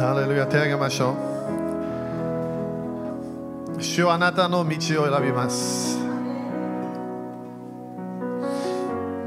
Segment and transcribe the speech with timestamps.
[0.00, 1.10] ハレルヤ手を挙げましょ
[3.76, 3.82] う。
[3.82, 5.98] 主はあなたの道を選びます。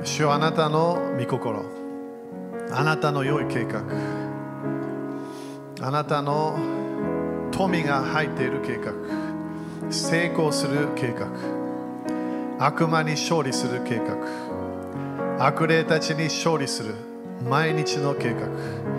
[0.03, 1.63] 主はあなたの御心。
[2.71, 3.83] あなたの良い計画。
[5.79, 6.57] あなたの
[7.51, 8.93] 富が入っている計画。
[9.91, 11.27] 成功する計画。
[12.57, 14.17] 悪魔に勝利する計画。
[15.45, 16.95] 悪霊たちに勝利する
[17.47, 18.92] 毎日の計画。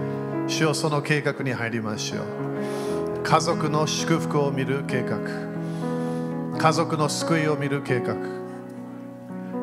[0.46, 3.22] 主よその計画に入りましょう。
[3.22, 5.18] 家族の祝福を見る計画。
[6.58, 8.14] 家族の救いを見る計画。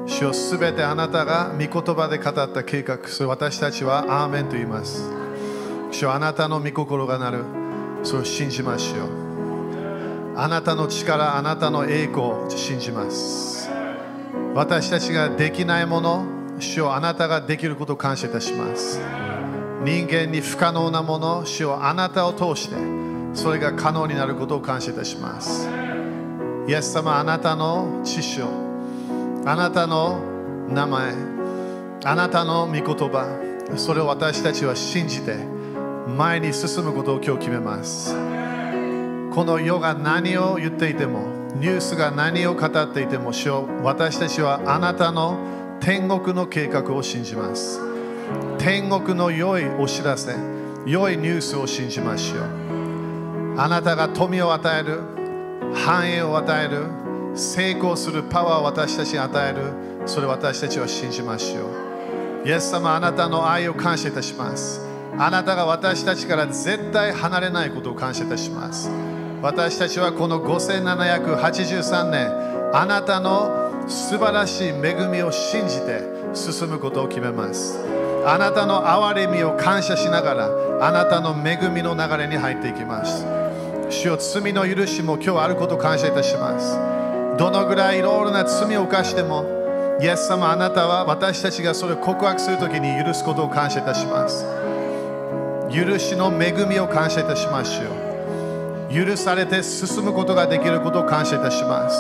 [0.08, 3.08] 主よすべてあなたが御言葉で語った計画。
[3.08, 5.10] それ私たちはアーメンと言います。
[5.92, 7.44] 主よあなたの御心がなる。
[8.04, 9.10] それを信じましょう。
[10.36, 13.70] あなたの力、あなたの栄光を信じます。
[14.56, 16.26] 私たちができないもの、
[16.60, 19.00] 主よあなたができることを感謝いたします。
[19.84, 22.76] 人間に不可能なもの、主をあなたを通して、
[23.34, 25.68] それが可能になることを感謝いたします。
[26.68, 28.44] イエス様、あなたの知識、
[29.44, 30.20] あなたの
[30.70, 31.14] 名前、
[32.06, 33.26] あなたの御言葉、
[33.76, 35.36] それを私たちは信じて、
[36.16, 38.14] 前に進むことを今日決めます。
[39.34, 45.40] この世が何を言っていても、ニュースが何を語っていても、主よ私たちはあなたの
[45.80, 47.91] 天国の計画を信じます。
[48.58, 50.36] 天国の良いお知らせ、
[50.86, 53.60] 良いニュースを信じましょう。
[53.60, 55.00] あなたが富を与える、
[55.74, 56.86] 繁栄を与える、
[57.36, 61.62] 成功するパワーを私たちに与える、それ私たちは信じましょ
[62.44, 62.48] う。
[62.48, 64.82] イエス様、あなたの愛を感謝いたします。
[65.18, 68.90] あなたが私たちから絶対離れないことを感謝いたします。
[69.42, 72.32] 私たちはこの5783年、
[72.74, 78.01] あなたの素晴らしい恵みを信じて進むことを決めます。
[78.26, 80.50] あなたの憐れみを感謝しながら、
[80.88, 83.26] あなたの恵みの流れに入っていきます。
[83.90, 86.78] 主よ罪の許しも今日あることを感謝いたします。
[87.38, 94.46] どのぐらいいろいろな罪を犯しても、イエス様あなたは私たちがそれを告白するときに許すことを感謝いたします。
[95.70, 97.84] 許しの恵みを感謝いたしましょ
[98.90, 98.94] う。
[98.94, 101.98] 許されて進むことができることを感謝いたします。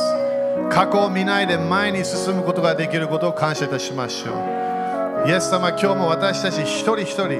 [0.69, 4.50] 過去を見ないで前に進むことができることを感謝いたしましょう。
[5.23, 7.33] イエス様、今日も私たち一人一人、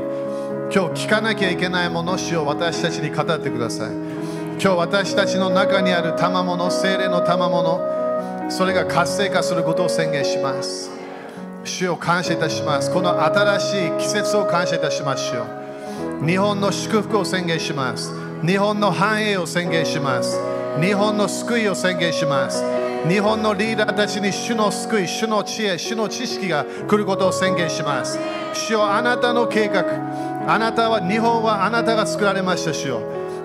[0.72, 3.92] 今日聞かなきゃいけないものを私たちに語ってください。
[3.92, 10.92] 今日私たちの中にある賜物、精霊の賜物、それが活性化することを宣言します。
[11.64, 12.94] 主を感謝いたします。
[12.94, 15.48] この新しい季節を感謝いたしましょ
[16.22, 16.26] う。
[16.28, 18.14] 日本の祝福を宣言します。
[18.46, 20.40] 日本の繁栄を宣言します。
[20.80, 22.81] 日本の救いを宣言します。
[23.08, 28.20] 日本のリーダーたちに主の救い、主の知恵、主の知識が来ることを宣言します。
[28.54, 29.84] 主よあなたの計画、
[30.48, 33.02] あなたは日本はあなたが作られました主よ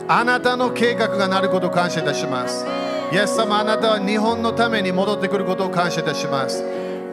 [0.09, 2.67] あなたの計画がなることを感謝いたします。
[3.13, 6.63] イエス様、あなたは日本のために戻ってくることを感謝いたします。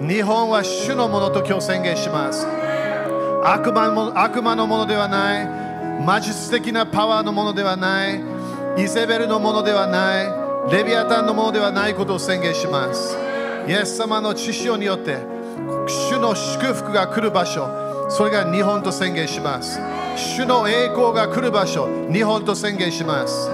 [0.01, 2.45] 日本は主のものと今日宣言します。
[3.45, 8.21] 悪魔も悪魔のものではない、魔術的なパワーのものではない、
[8.77, 13.17] イゼベルのものではない、レビアタンのものではないことを宣言します。
[13.67, 15.17] イエス様の知識によって、
[15.87, 17.67] 主の祝福が来る場所、
[18.09, 19.79] それが日本と宣言します。
[20.15, 23.49] 主の栄光が来る場所、日本と宣言します。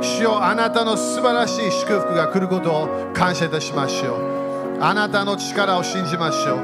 [0.00, 4.82] 主よあなたの素晴らしい祝福が来ることを感謝いたしましょう。
[4.82, 6.58] あなたの力を信じましょう。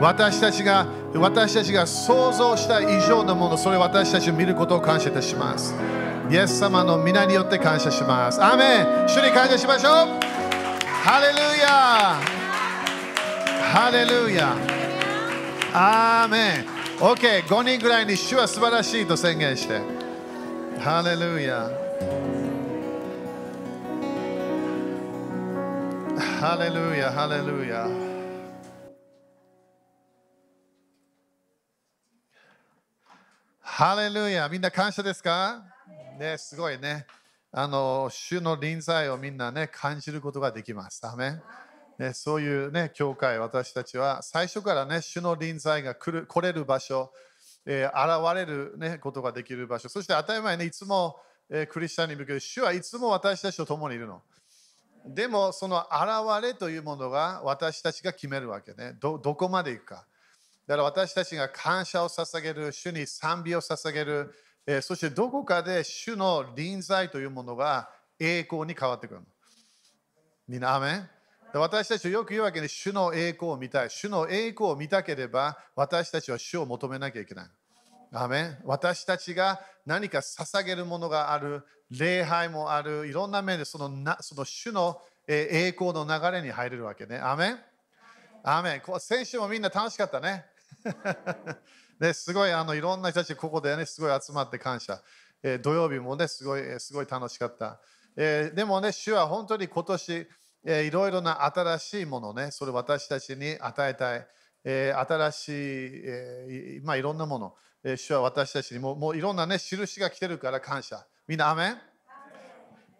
[0.00, 5.74] 私たちが私たちが想像した以上のもの、それを私たちを見ることを感謝いたします。
[6.28, 8.42] イエス様の皆によって感謝します。
[8.42, 9.08] アーメン。
[9.08, 9.92] 主に感謝しましょう。
[11.04, 12.20] ハレルヤ。
[13.62, 14.56] ハレルヤ。
[15.72, 16.66] アーメン。
[16.98, 19.80] OK、5人ぐらいに主は素晴らしいと宣言して。
[20.80, 21.70] ハレルヤ。
[26.40, 27.12] ハレルヤ。
[27.12, 27.86] ハレルヤ。
[33.62, 34.48] ハレルヤ。
[34.48, 35.75] みんな感謝ですか？
[36.18, 37.06] ね、すごいね。
[37.52, 41.06] あの、主の臨在をみんなね、感じることができます。
[41.06, 41.40] アメ
[41.98, 47.12] ね、そういうね、教会、私たちは最初からね、主の臨在が来る来れる場所、
[47.64, 51.16] えー現れる、ね、ことができる場所、そして当たり前にいつも、
[51.48, 54.22] えークリスチャンに向けて、主はいつも私たちと共にいるの。
[55.06, 58.94] でも、その現れというものが私たちが決めるわけね。
[59.00, 60.06] どどこまで行くか。
[60.66, 64.34] だから私たちが感謝を捧げる、主に賛美を捧げる、
[64.66, 69.26] えそしてどこかで主の臨在というものが栄光に変わってくるの。
[70.48, 71.08] みんな、アメン？
[71.54, 73.90] 私たちはよく言うわけで、主の栄光を見たい。
[73.90, 77.46] 主の栄光を見たければ、私たちは主を求めなきゃいけない。
[78.12, 78.58] アメン？
[78.64, 87.18] 私たちが何か捧げるものがある、礼拝もある、いろんな面でそのなその主の栄光の流れに入れるわけね。
[87.18, 87.58] アメン？
[88.42, 89.00] アメン？
[89.00, 90.44] 先週もみんな楽しかったね。
[92.00, 95.00] ですごいあのいろんな人たちここでねすごい集まって感謝。
[95.42, 97.80] えー、土曜日もねすごいすごい楽しかった。
[98.16, 100.26] えー、でもね主は本当に今年、
[100.64, 104.26] えー、いろいろな新しいものねそれ私たちに与えたい。
[104.64, 105.52] えー、新しい、
[106.04, 107.54] えー、まあいろんなもの、
[107.84, 111.06] えー、主は私たちにももういろんなね印が来てるから感謝。
[111.28, 111.78] みんなアメン？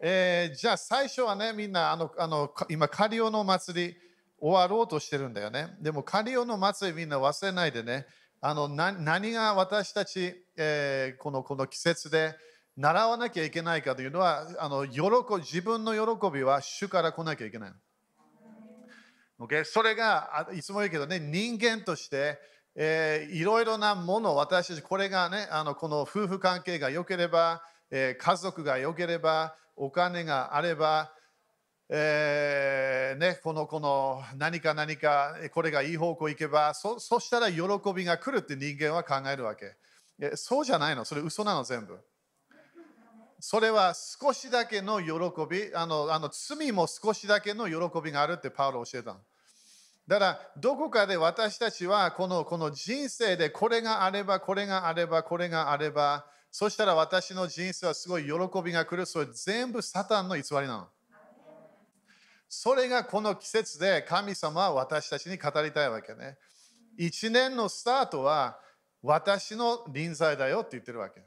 [0.00, 3.96] えー、じゃあ最初はねみんなあのあの今カリオの祭り
[4.38, 5.76] 終わろうとしてるんだよね。
[5.80, 8.06] でもカリオの祭りみんな忘れないでね。
[8.48, 12.32] あの何が私たち、えー、このこの季節で
[12.76, 15.00] 習わなきゃいけないかというのはあの喜
[15.38, 17.72] 自分の喜びは主から来なきゃいけない。
[19.40, 19.64] Okay?
[19.64, 22.38] それがいつも言うけどね人間として、
[22.76, 31.10] え、いろいろなもの私たちこれがねあのこの夫婦関係が良ければ、えー、家族が良ければお金があれば
[31.88, 37.62] えー、ね、このこの何か何かこれがいい方向行けばそそしたら喜
[37.94, 39.76] びが来るって人間は考えるわけ。
[40.34, 41.04] そうじゃないの？
[41.04, 41.62] それ嘘なの？
[41.62, 41.96] 全部。
[43.38, 45.10] それは少しだけの喜
[45.48, 49.20] びあのあの罪も少しだけの喜びがあるってパウロ教えたの。
[50.08, 58.30] だからどこかで私たちはこのこの人生でこれがあればこれがあればこれがあればそしたら私の人生はすごい喜
[58.62, 59.06] びが来る。
[59.06, 60.88] それ全部サタンの偽りなの。
[62.48, 66.36] それがこの季節で神様は私たちに語りたいわけね。
[66.98, 68.58] 一年のスタートは
[69.02, 71.22] 私の臨在だよって言ってるわけ。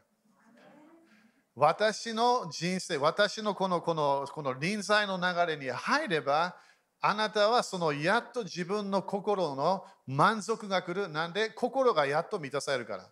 [1.55, 6.55] 私の人生、私のこのこのこの臨在の流れに入れば、
[7.01, 11.09] あなたはそのやっと自分の心の満足が来る。
[11.09, 13.03] なんで心がやっと満たされるから。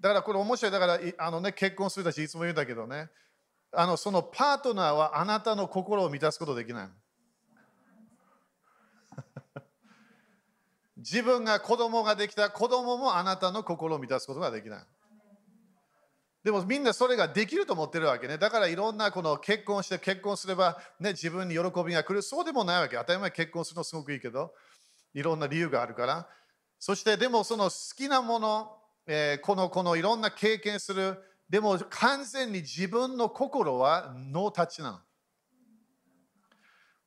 [0.00, 0.72] だからこれ面白い。
[0.72, 3.08] だからあの、ね、結婚するたちいつも言うんだけどね。
[3.72, 6.88] あのそのパートナーはあなたの心を満たすことできない。
[11.04, 14.84] 自分が子供ができた子供もあなたの心を満たすことができない。
[16.42, 18.38] でもみんなそれができると思ってるわけね。
[18.38, 22.22] だからいろんなこの結婚して結婚すれば、ね、自分に喜びが来る。
[22.22, 22.96] そうでもないわけ。
[22.96, 24.54] 当たり前結婚するのすごくいいけど、
[25.12, 26.26] いろんな理由があるから。
[26.78, 31.18] そしてでもその好きなもの、えー、このこのいろんな経験する。
[31.50, 34.98] でも完全に自分の心はノータッチなの。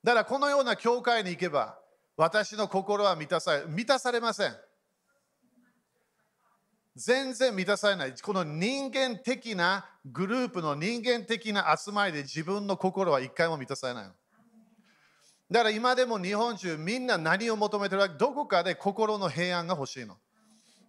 [0.04, 1.80] だからこのような教会に行けば、
[2.18, 4.56] 私の心は満たされ、満たされません。
[6.96, 8.16] 全然満たされない。
[8.20, 14.12] この人間的なグループの人間的な集まりで自分の心は一回も満たされない。
[15.52, 20.18] だから今でも日本中みんな何を求めてるわけどこかで心の平安が欲しいの。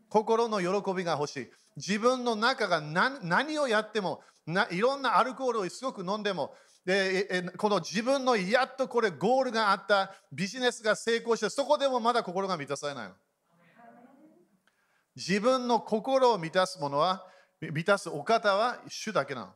[0.09, 1.51] 心の喜びが欲しい。
[1.77, 4.23] 自分の中が何何をやっても
[4.71, 6.55] いろんなアルコールをすごく飲んでも
[6.88, 13.14] でこの自分のやっとこれゴールがあったビジネスが成功してそこでもまだ心が満たされないの。
[15.14, 17.26] 自分の心を満たすものは
[17.61, 19.49] 満たすお方は主だけなの。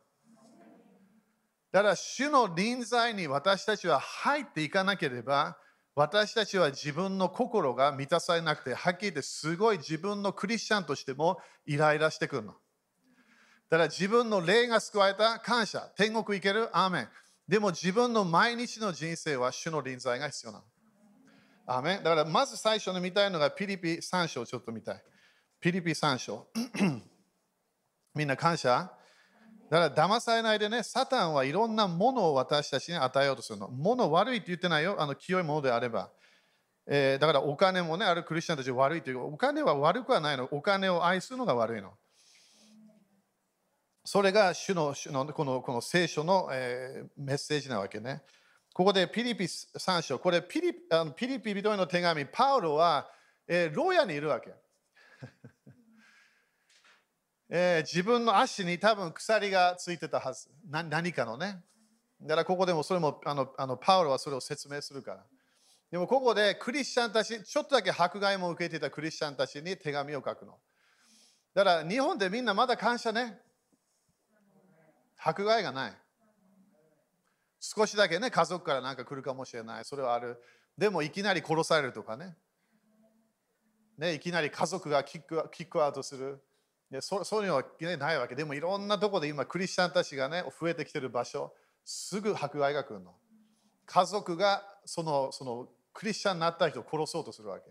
[1.73, 5.56] だから主の臨在に私たちは入っていかなければ
[5.94, 12.52] 私たちは自分の心が満たされなくてはっきり言ってすごい自分のクリスチャンとしてもイライラしてくるの。
[13.70, 15.81] だから自分の霊が救われた感謝。
[15.96, 16.69] 天国行ける。
[16.77, 17.08] アーメン。
[17.53, 20.65] でも自分の毎日の人生は主の臨在が必要なの。
[21.67, 25.03] アメだからまず最初に見たいのがピリピ3章ちょっと見たい。
[25.61, 26.47] ピリピ3章。
[28.17, 28.91] みんな感謝
[29.71, 33.69] だから騙されないでね、サタンはいろんなものを私たちに与えようとするの。
[33.69, 36.09] もの悪いって言ってないよ、あの清いものであれば。
[36.87, 40.49] えー、だからお金もね、あるクリスチャンたち悪いという、お金は悪くはないの。
[40.53, 41.93] お金を愛するのが悪いの。
[44.05, 48.23] それが主の主のこのこの聖書の、えー、メッセージなわけね。
[48.75, 53.09] ここでピリピ3章、これピリあのピリピ人への手紙、パウロは、
[53.47, 54.55] えー、牢屋にいるわけ。
[57.49, 60.49] えー、自分の足に多分鎖がついてたはず。
[60.69, 61.63] な何かのね。
[62.21, 65.25] だからここでもそれもあのあのパウロはそれを説明するから。
[65.91, 70.59] でもここでクリスチャンたち、ちょっとだけ迫害も受けていたクリスチャンたちに手紙を書くの。
[71.55, 73.39] だから日本でみんなまだ感謝ね。
[75.24, 75.96] 迫害がない。
[77.60, 79.84] 少しだけね、家族からなんか来るかもしれない。
[79.84, 80.43] それはある。
[80.76, 82.36] でもいきなり殺されるとかね。
[83.96, 86.43] ねいきなり家族がキックキックアウトする。
[86.91, 88.34] でそそういうのは、ね、ないわけ。
[88.34, 93.14] でもいろんなとこで今クリスチャンたちがね、増えてきてる場所、すぐ迫害が来るの。
[93.86, 97.70] 家族がそのそのクリスチャンになった人を殺そうとするわけ。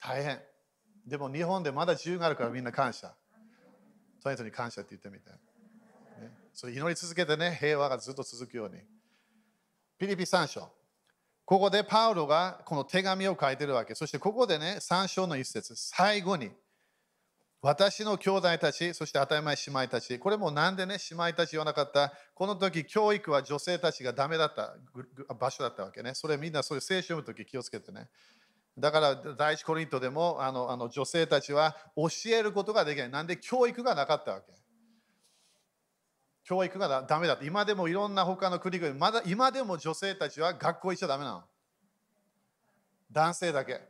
[0.00, 0.40] 大変。
[1.06, 3.14] でも日本でまだ自由があるからみんな感謝。
[4.20, 5.51] その人に感謝って言ってみて。
[6.52, 8.80] それ祈り続けてね、平和がずっと続くように。
[9.98, 10.70] ピリピ3章。
[11.44, 13.94] ここでパウロがこの手紙を書いてるわけ。
[13.94, 16.50] そしてここでね、3章の一節、最後に、
[17.60, 24.74] 私の兄弟たち、そして当たり前姉妹たち、これもなんでね、姉妹たち言わなかった、この時教育は女性たちがダメだった
[25.34, 26.14] 場所だったわけね。
[26.14, 28.08] それみんなそれ聖書の時気をつけてね。
[28.76, 33.10] だから第一コリントでもあのあの女性たちは教えることができない。
[33.10, 34.52] なんで教育がなかったわけ。
[36.52, 37.46] 教育がダメだって。
[37.46, 41.44] 今でもいろんな他の国々、まだ今でも女性たちは学校行っちゃダメなの。
[43.10, 43.80] 男性だけ。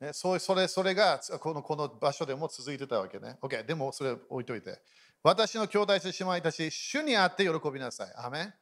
[0.00, 3.36] ね、そそれそれがこのこの場所でも続いてたわけね。
[3.42, 4.80] OK、でもそれ置いといて。
[5.22, 8.12] 私の兄弟と姉妹たち、主にあって喜びなさい。
[8.16, 8.54] アメン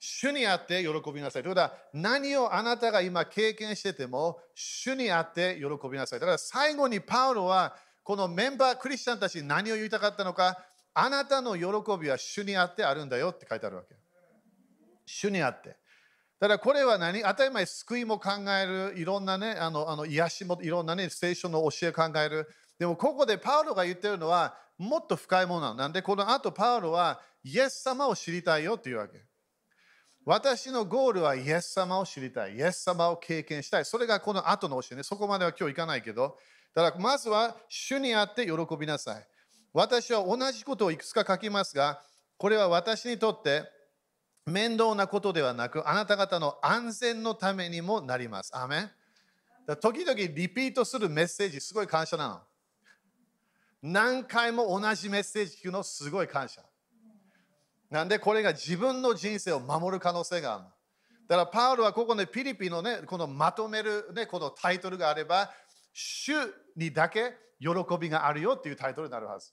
[0.00, 1.42] 主にあって喜びなさい。
[1.42, 6.20] ということは、何をあなたが今経験してても、主にあって喜びなさい。
[6.20, 10.64] だから最後にパウロは、このメンバー、クリスチャンたちに何を言いたかったのか、
[11.00, 11.62] あなたの喜
[12.00, 13.94] びは主にあってあるんだよって書いてあるわけ。
[15.06, 15.76] 主にあって。
[16.40, 17.22] だからこれは何？
[17.22, 22.48] 当たり前救いも考える、いろんなね、あのあの癒しもいろんなね、聖書の教え考える。
[22.78, 25.74] でもここでパウロが言ってるのはもっと深いものなの。
[25.76, 29.24] なんでこの後パウロはイエス様を知りたいよっていうわけ。
[30.24, 32.56] 私のゴールはイエス様を知りたい。
[32.56, 33.84] イエス様を経験したい。
[33.84, 35.02] それがこの後の教えね。
[35.02, 36.36] そこまでは今日いかないけど。
[36.74, 39.26] だからまずは主にあって喜びなさい。
[39.72, 42.02] 私は同じことをいくつか書きますが、
[42.36, 43.64] これは私にとって
[44.46, 48.56] 面倒なことではなく、あなた方の安全のためにもなります。
[48.56, 48.90] アメン
[49.80, 52.40] 時々リピートするメッセージ、すごい感謝なの。
[53.82, 56.62] 何回も同じメッセージ聞くの、すごい感謝。
[57.90, 60.64] なんでこれが自分の人生を守る可能性がある。
[61.28, 65.50] だからパウロはここでピリピのね、このまとめる、ね、このタイトルがあれば、
[65.92, 66.32] 主
[66.74, 67.68] にだけ喜
[68.00, 69.52] びがあるよっていうタイトルになるはず。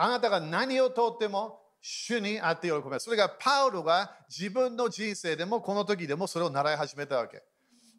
[0.00, 3.04] あなたが何をとっても主にあって喜びます。
[3.06, 7.42] それがパウロが自分の人生でもこの時でもそれを習い始めたわけ。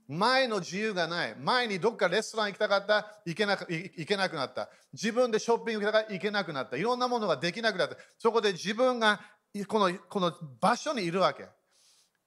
[0.08, 1.36] 前の自由がない。
[1.36, 4.70] 前にどっかレストラン行きたかった、行けな行けなくなった。
[4.94, 6.78] 自分でショッピング行きたかった、行けなくなった。
[6.78, 7.98] いろんなものができなくなった。
[8.18, 9.20] そこで自分が
[9.68, 11.46] このこの場所にいるわけ。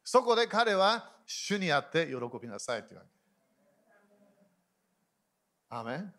[0.04, 3.08] そこで彼は主にあって喜びなさいというわけ。
[5.70, 6.12] アメン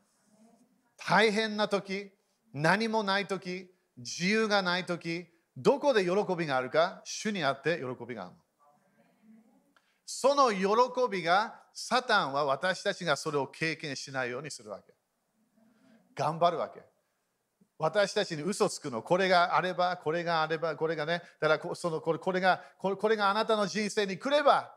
[0.98, 2.12] 大変な時、
[2.54, 5.26] 何もない時、自由がない時、
[5.58, 8.36] どこで喜びがあるか、主にあって喜びがある。
[10.06, 10.68] その喜
[11.10, 14.94] びが、サタンは私たちがそれを経験しないようにするわけ。
[16.16, 16.82] 頑張るわけ。
[17.80, 24.76] 私たちに嘘つくの、これがあれば、これがあれば、これがね、だからそのこれこれがこれがあなたの人生に来れば、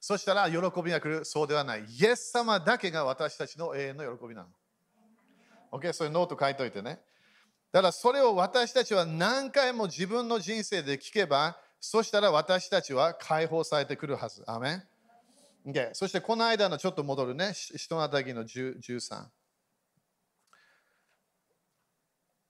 [0.00, 1.84] そしたら喜びが来る、そうではない。
[1.84, 4.48] イエス様だけが私たちの永遠の喜びなの。
[5.70, 7.00] OK、そういうノート書いといてね。
[7.72, 14.42] だからそれを私たちは何回も自分の人生で聞けば、そしたら私たちは解放されてくるはず。
[14.46, 14.72] アメ
[15.64, 19.28] ン、OK?、そしてこの間のちょっと戻るね、人のたぎの13。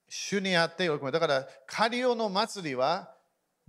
[0.09, 1.13] 主にあって喜び。
[1.13, 3.15] だから、カリオの祭りは、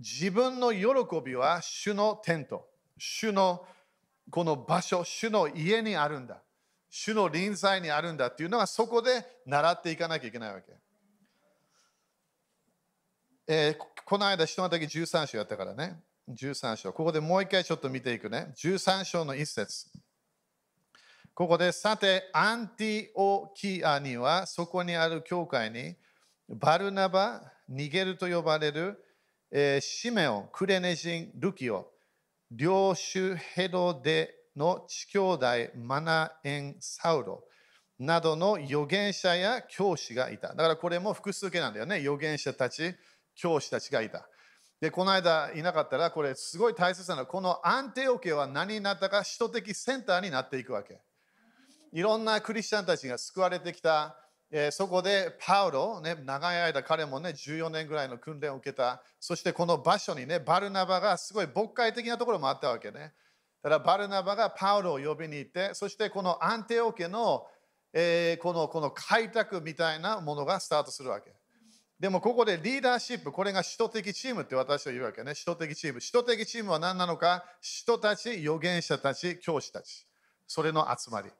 [0.00, 0.84] 自分の喜
[1.24, 2.68] びは主のテント、
[2.98, 3.64] 主の
[4.30, 6.41] この場所、主の家にあるんだ。
[6.94, 10.74] 主の臨在にあるんだっていうのはそこで習っていかなきゃいけないわけ。
[13.48, 16.02] えー、この間、人の時13章やったからね。
[16.28, 16.92] 13章。
[16.92, 18.52] ここでもう一回ちょっと見ていくね。
[18.58, 19.86] 13章の一節。
[21.32, 25.96] ここで、さて、アンティオキアには、そこにある教会に、
[26.50, 29.02] バルナバ、ニゲルと呼ばれる、
[29.50, 31.90] えー、シメオ、クレネジン、ルキオ、
[32.50, 37.44] 領主ヘロデの地兄弟、マナエン・サウロ
[37.98, 40.48] などの預言者や教師がいた。
[40.48, 41.96] だからこれも複数形なんだよね。
[41.96, 42.94] 預言者たち、
[43.34, 44.28] 教師たちがいた。
[44.80, 51.00] で、この間いなかったら、これすごい大切なのは、このアンテオ家は何になったか、首都的センターになっていくわけ。
[51.92, 54.16] いろんなクリスチャンたちが救われてきた。
[54.50, 59.02] えー、そこでパウロ、ね、長い間彼もね、14年ぐらいの訓練を受けた。
[59.20, 63.12] そしてこの場所にね、バルナバがすごい牧会的なところもあったわけね。
[63.62, 67.46] だからバルナバがパウロを呼びに行って、そしてこのアンテオ家の、
[67.92, 71.32] えー、このこの開拓みたいなものがスタートするわけ。
[72.00, 75.34] でもここでリーダーシップ、これが首都的チームって私は言うわけね。
[75.34, 76.00] 首都的チーム。
[76.00, 77.44] 首都的チームは何なのか？
[77.60, 80.08] 人たち、預言者たち、教師たち。
[80.48, 81.30] それの集まり。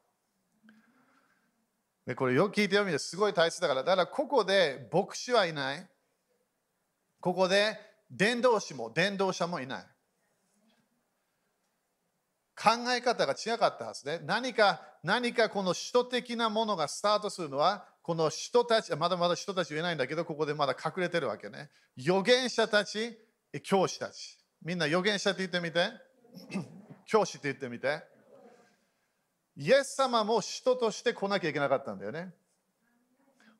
[2.07, 3.83] でこれよく聞いてよみてすごい大切だから。
[3.83, 5.85] だからここで牧師はいない。
[7.19, 7.77] ここで
[8.09, 9.85] 伝道師も伝道者もいない。
[12.55, 21.69] 考え方が違かったはずで、何か、何かこの首都的なものがスタートするのは、この人たち、まだまだ人たち言えないんだけど、ここでまだ隠れてるわけね。
[21.97, 23.17] 預言者たち、
[23.63, 24.37] 教師たち。
[24.61, 25.89] みんな預言者って言ってみて。
[27.05, 28.03] 教師って言ってみて。
[29.55, 32.33] イエス様も人として来なきゃいけなかったんだよね。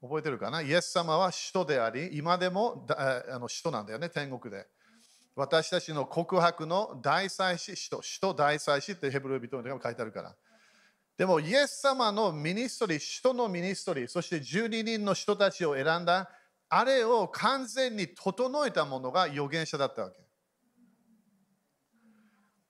[0.01, 0.61] 覚えてるかな？
[0.61, 4.67] イエス様は使徒であり、今でもあの使徒なんだよね、天国で。
[5.35, 10.35] 私たちの告白の大祭司、使徒、使徒大祭司ってヘブル人にも書いてあるから。
[11.17, 16.29] でも、イエス様の ministry、使徒の ministry、そして12人の人たちを選んだ、
[16.69, 20.17] あれを完全に整えたものが預言者だったわけ。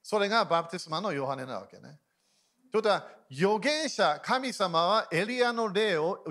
[0.02, 2.00] それがバプテスマのヨハネなわけね。
[2.74, 3.02] ということ、
[3.32, 6.24] 預言者、神様はエリアの霊を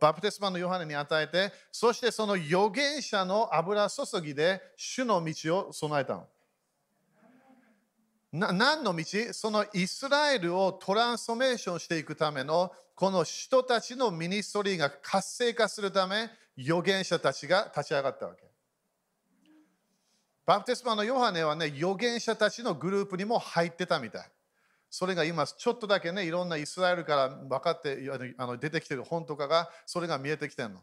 [0.00, 6.26] バプテスマのヨハネに与えて、そしてその預言者の油注ぎで主の道を備えたの。
[8.32, 9.04] な何の道？
[9.32, 18.42] そのイスラエルをトランスフォーメーションしていくためのこの人たちのミニストリーが活性化するため預言者たちが立ち上がったわけ。
[20.46, 24.30] バプテスマのヨハネはね預言者たちのグループにも入ってたみたい。
[24.90, 27.98] それが今ちょっとだけねいろんなイスラエルから分かって
[28.38, 30.80] あの出てきてる本とかがそれが見えてきてるの。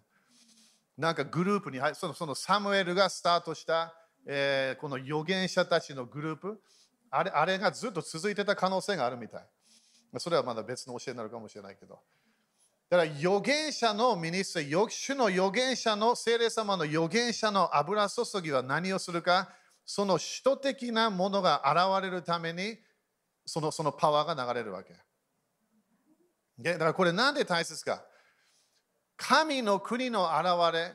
[0.98, 3.94] なんかグループに入そのそのサムエルがスタートした、
[4.26, 6.62] え、この預言者たちのグループ
[7.10, 9.46] あれあれがずっと続いてた可能性があるみたい。
[10.18, 12.00] それはまだ別の教えになるかもしれないけど。
[12.90, 19.50] だから預言者のミニストリー、主の預言者の聖霊様の預言者の油注ぎは何をするか、
[19.86, 22.78] その首都的なものが現れるために
[23.46, 24.96] そのそのパワーが流れるわけ。
[26.58, 28.06] だからこれなんで大切か
[29.18, 30.94] 神の国の現れ、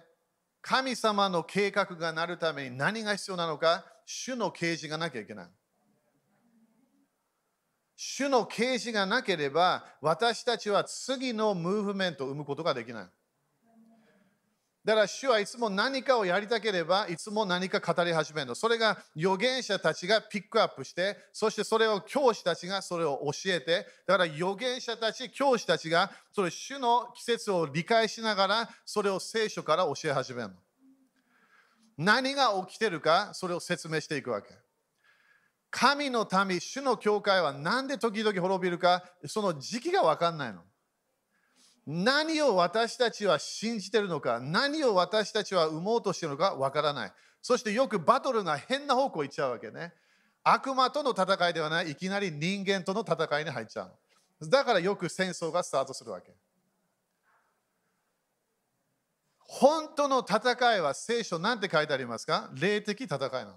[0.60, 5.46] 神様の計画がなるために何が必要なのか、主の啓示がなきゃいけない。
[7.96, 13.08] 主の啓示がなければ、私たちは次のムーブメントを生むことができない。
[14.82, 18.54] だから主はいつも何かをやりたければいつも何か語り始めるの。
[18.54, 30.54] それが預言者たちがピックアップして、そしてそれを教師たちがそれを教えて、だから預言者たち、教師たちがそれ主の季節を理解しながらそれを聖書から教え始めるの。
[31.98, 34.48] 何が起きてるかそれを説明していくわけ。
[35.70, 40.62] 神の民、主の教会は何で時々滅びるか、その時期が分かんないの。
[41.86, 47.12] 何を私たちは信じているのか、何を私たちは生もうとしているのかわからない。
[47.42, 49.92] そしてよくバトルが変な方向行っちゃうわけね。
[50.42, 53.84] 悪魔との戦いではない、いきなり人間との戦いに入っちゃ
[54.40, 54.48] う。
[54.48, 56.32] だからよく戦争がスタートするわけ。
[59.38, 62.50] 本当の戦いは聖書なんて書いてありますか？
[62.54, 63.54] 霊的戦いなの。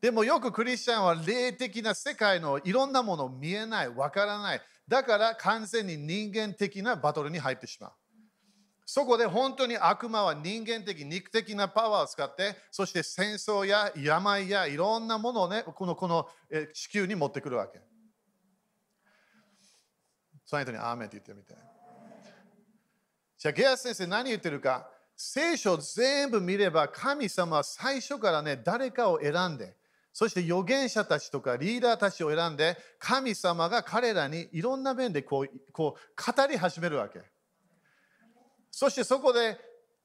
[0.00, 4.62] でもよくクリスチャンは霊的な世界のいろんなもの見えない、わからない。
[4.90, 7.92] だから完全に人間的なバトルに入ってしまう。
[8.84, 16.28] そこで本当に悪魔は人間的、肉的なパワーを使って、そして戦争や病やいろんなものをね、このこの
[16.74, 17.80] 地球に持ってくるわけ。
[20.44, 21.54] その人にアーメンって言ってみて。
[23.38, 29.76] じゃあ、ゲアス先生何言ってるか聖書全部見れば神様は最初からね、誰かを選んで、
[30.12, 37.20] そして預言者たちとかリーダーたちを選んで、神様が彼らにいろんな面でこうこう語り始めるわけ。
[38.70, 39.58] そしてそこで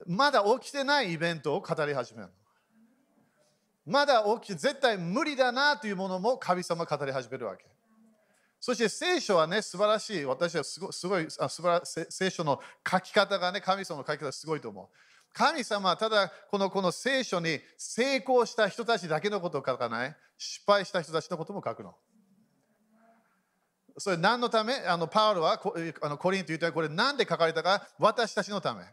[0.06, 2.30] まだ起きてないイベントを語り始める。
[3.86, 7.66] まだ起きて絶対無理だなというものも神様語り始めるわけ。
[8.60, 10.26] そして聖書はね、素晴らしい。
[10.26, 14.98] 私はすごい、すごいあ素晴ら聖書の書き方がね、神様の書き方すごいと思う。
[15.38, 20.16] 神様はただこのこの聖書に成功した人たちだけのことを書かない？
[20.38, 21.94] 失敗した人たちのことも書くの？
[23.98, 24.74] それ何のため？
[24.88, 25.62] あのパウロは
[26.02, 27.86] あのコリンと言ったらこれ何で書かれたか？
[28.00, 28.84] 私たちのため。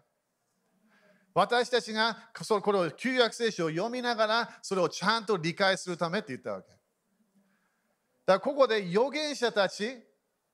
[1.32, 2.18] 私たちが
[2.60, 6.68] これを旧約聖書を読みながらそれをちゃんと理解するためって言ったわけ。
[6.68, 6.80] だか
[8.26, 9.96] らここで預言者たち、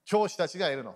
[0.05, 0.94] 教師たちがいるの。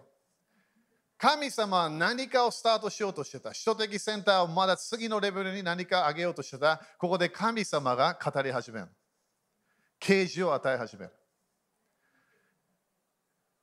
[1.22, 3.50] 神様は何かをスタートしようとしてた。
[3.50, 6.80] 首都的センターをまだ次のレベルに何か上げようとしてた。
[6.98, 8.88] ここで神様が語り始める。
[10.00, 11.12] 啓示を与え始める。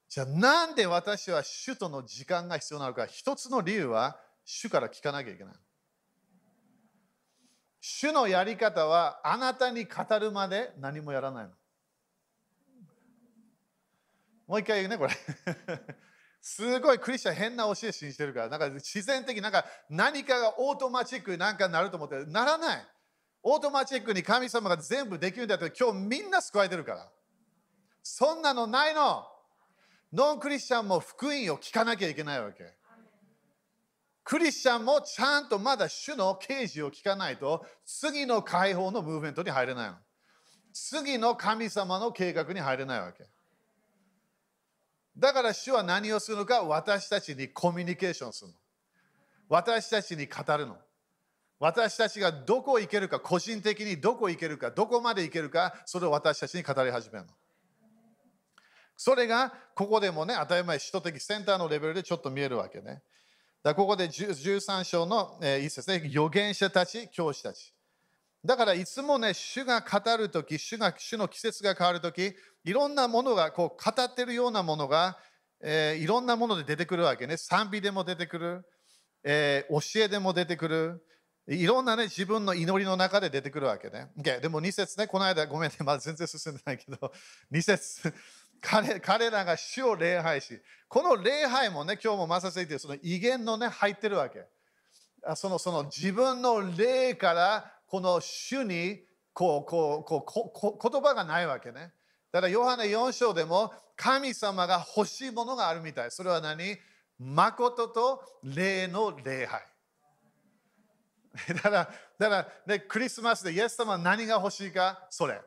[0.08, 3.06] じゃあなんで私は主との時間が必要なのか。
[3.08, 5.54] 一つの理由は主から聞かなきゃいけない。
[7.82, 11.50] 主のやり方はあなたに語るまで何もやらないの。
[14.48, 15.12] もう一回言うね、これ。
[16.41, 22.88] すごいクリスチャン変な教え信じてるから、なんか自然的なんか何かがオートマチックになんかなると思って、ならない。
[23.43, 27.10] オートマチックに神様が全部できるんだったら今日みんな救われてるから。
[28.04, 29.25] そんなのないの。
[30.12, 32.63] ノンクリスチャンも福音を聞かなきゃいけないわけ。
[34.23, 39.95] クリスチャンもちゃんとまだ主の啓示を聞かないと次の解放のムーブメントに入れないの。
[40.73, 43.25] 次の神様の計画に入れないわけ。
[45.19, 48.58] だから主は何をするのか私たちにコミュニケーションするの。
[49.49, 50.77] 私たちに語るの。
[51.60, 57.34] 私たちがどこ行けるか、個人的にどこ行けるか、どこまで行けるか、それを私たちに語り始めるの。
[58.95, 63.01] それがここでもね、当たり前、首都的センターのレベルでちょっと見えるわけね。
[63.62, 67.73] だここで13章の、えー、一節ね、預言者たち、教師たち。
[68.45, 75.17] だからいつもね、主が語るとき、主が主の季節が変わるとき、いろんなものがこう語ってるようなものが、
[75.62, 77.36] えー、いろんなもので出てくるわけね。
[77.36, 78.65] 賛美でも出てくる、
[79.23, 81.06] えー、教えでも出てくる。
[81.47, 84.08] いろんなね、自分の祈りの中で出てくるわけね。
[84.19, 87.12] Okay、でも2節ね、この間ごめんね、まだ全然進んでないけど、
[87.52, 88.13] 2節
[88.62, 94.45] 彼彼らが主を礼拝し、この礼拝もね、今日もまさせてその威厳のね、入ってるわけ。
[95.36, 98.99] そのその自分の霊からこの主に
[99.34, 101.91] こうこうこうこ言葉がないわけね。
[102.32, 106.12] だからヨハネ4章でも神様が欲しいものがあるみたい。
[106.12, 106.78] それは何
[107.17, 109.62] 誠と霊の礼拝。
[111.56, 115.41] だから、だから、ね、クリスマスでイエス様は何が欲しいかそれ。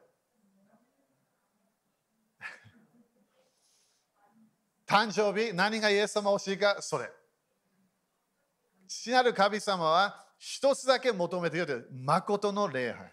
[4.86, 7.10] 誕生日、何がイエス様欲しいかそれ。
[8.86, 13.12] 父なる神様は一つだけ求めている誠の礼拝。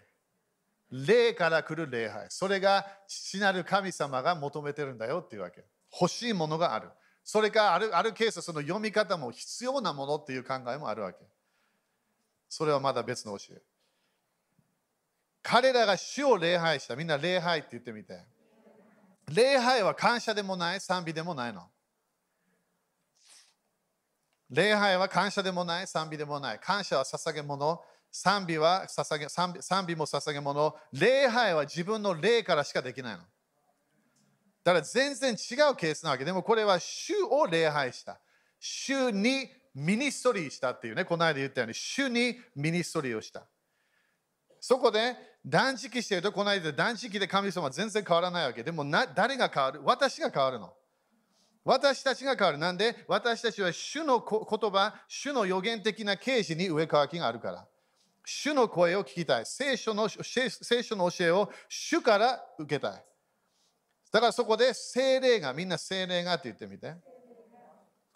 [1.06, 2.26] 霊から来る礼拝。
[2.28, 5.64] それが父なる神様が求めてるんだよっていうわけ。
[5.92, 6.90] 欲しいものがある。
[7.22, 11.18] それかあるあるケース、その読み方も必要なものっていう考えもあるわけ。
[12.48, 13.62] それはまだ別の教え。
[15.40, 16.96] 彼らが主を礼拝した。
[16.96, 18.24] みんな礼拝って言ってみて。
[19.32, 21.70] 礼拝は感謝でもない、賛美でもないの。
[24.50, 26.58] 礼拝は感謝でもない、賛美でもない。
[26.58, 30.76] 感謝は捧げ物、賛美は捧げ賛美賛美も捧げ物。
[30.92, 33.20] 礼拝は自分の霊からしかできないの。
[34.64, 36.24] だから全然違うケースなわけ。
[36.24, 38.18] でもこれは主を礼拝した。
[38.58, 43.46] 主に ministry したっていうね、この間言ったように、主に ministry をした。
[44.58, 48.64] そこで断食してると、この間断食で神様は全然変わらないわけ。
[48.64, 49.80] でもな誰が変わる？
[49.84, 50.74] 私が変わるの。
[51.70, 52.58] 私たちが変わる。
[52.58, 52.96] なんで？
[53.06, 57.64] 私たちは主の言葉、主の予言的な啓示に上乾きがあるから。
[58.24, 59.46] 主の声を聞きたい。
[59.46, 63.04] 聖書の聖書の教えを主から受けたい。
[64.10, 66.92] だからそこで精霊が、みんな精霊がって言ってみて。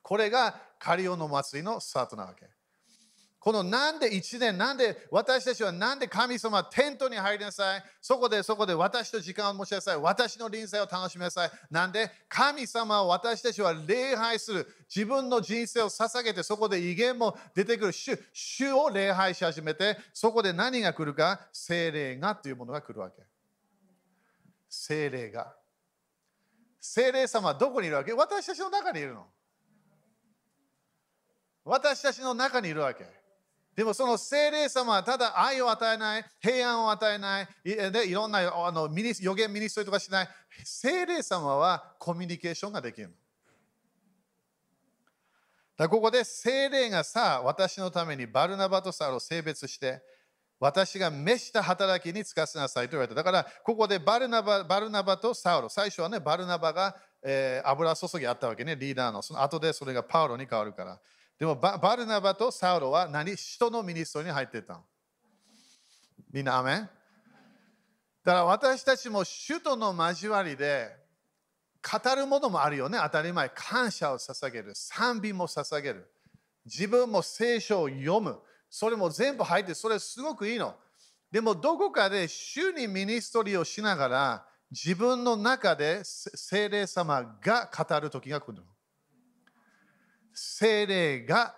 [0.03, 2.49] これがカリオの祭りのスタートなわけ。
[3.45, 7.85] このなんで1年、なんで私たちはなんで神様テントに入りなさい。
[8.01, 9.99] そこでそこで私と時間を持ちなさい。
[9.99, 11.51] 私の臨在を楽しみなさい。
[11.71, 14.67] なんで神様を私たちは礼拝する。
[14.89, 18.19] 自分の人生を捧げてそこで威厳も出てくる主。
[18.33, 21.39] 主を礼拝し始めてそこで何が来るか？
[21.53, 23.23] 精霊がというものが来るわけ。
[24.71, 25.55] 精霊が。
[26.81, 28.15] 精霊様はどこにいるわけ？
[28.15, 29.27] 私たちの中にいるの。
[31.63, 33.23] 私たちの中にいるわけ。
[33.77, 40.29] でもその精霊様はただ愛を与えない、平安を与えない、でいろんなあの予言ミニストリーとかしない、
[40.63, 43.13] 精霊様はコミュニケーションができる。
[45.77, 50.01] だここで精霊がさ私のためにバルナバとサウルを性別して
[50.61, 53.15] 私が召した働きに就かせなさいと言われた。
[53.15, 59.21] だからここでバルナババルナバとサウル、最初はねバルナバが、えー、油注ぎあったわけね、リーダーの。
[59.21, 61.01] その後でそれがパウロに変わるから。
[61.39, 63.35] でもバルナバとサウロは何？
[63.35, 64.85] 人のミニストに入ってたの？
[66.33, 66.77] みんなアメン？
[68.25, 70.97] だから私たちも首都の交わりで
[71.83, 72.99] 語るものもあるよね。
[73.03, 73.51] 当たり前。
[73.55, 74.73] 感謝を捧げる。
[74.75, 76.09] 賛美も捧げる。
[76.65, 78.39] 自分も聖書を読む。
[78.71, 80.75] それも全部入ってそれすごくいいの。
[81.31, 88.65] でもどこかで主にミニストリーをしながら自分の中で聖霊様が語る時が来るの。
[90.35, 91.55] 精霊が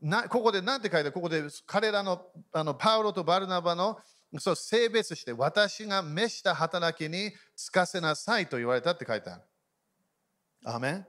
[0.00, 1.12] なここで何て書いてある？
[1.12, 2.20] ここで彼らの
[2.52, 3.98] あのパウロとバルナバの
[4.38, 9.42] そう性別して私が召した働きに就かせなさいと言われたって書いてある。
[10.64, 11.06] アメン？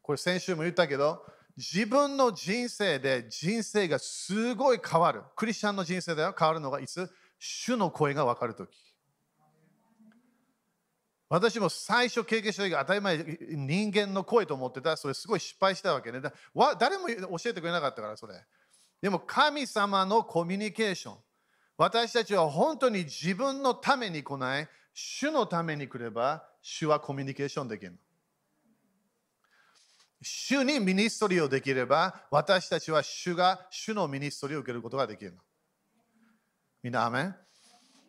[0.00, 1.22] これ先週も言ったけど
[1.56, 5.22] 自分の人生で人生がすごい変わる。
[5.36, 7.10] クリスチャンの人生では変わるのがいつ？
[7.38, 8.70] 主の声が分かるとき。
[11.28, 14.96] 私も最初経験した時当たり前人間の声と思ってた。
[14.96, 16.20] それすごい失敗したわけね。
[16.78, 18.34] 誰も教えてくれなかったからそれ。
[19.02, 21.16] でも神様のコミュニケーション。
[21.76, 24.68] 私たちは本当に自分のために来ない。
[24.94, 27.96] 主のために来れば主はコミュニケーションできる
[30.20, 35.38] 主に ministry をできれば、私たちは主が主の ministry を受けることができる。
[36.82, 37.36] みんな、アメン？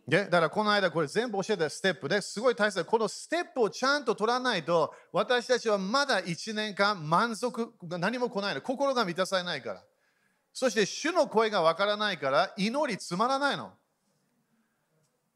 [0.09, 8.61] でだからこの間これ全部教えたステップですごい大切このステップをちゃんと取らないと私たちはまだ1年間満足何も来ないの。
[8.61, 9.83] 心が満たされないから。
[10.51, 13.71] そして主の声がわからないから祈りつまらないの。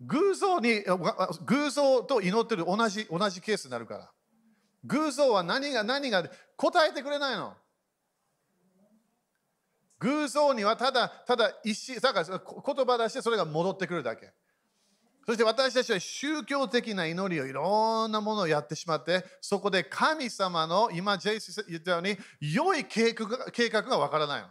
[0.02, 0.84] 偶像に
[1.46, 4.12] 偶像と祈ってる同じ同じケースになるから。
[4.86, 6.24] 偶像は何が何が
[6.58, 7.54] 答えてくれないの。
[10.00, 14.34] 偶像にはただただ石だから言葉出してそれが戻ってくるだけ。
[15.26, 24.48] そして私たちは宗教的な祈りをいろんなものをやってしまって、そこで神様の今、ジェイス言ったように、良い計画が計画がわからないの。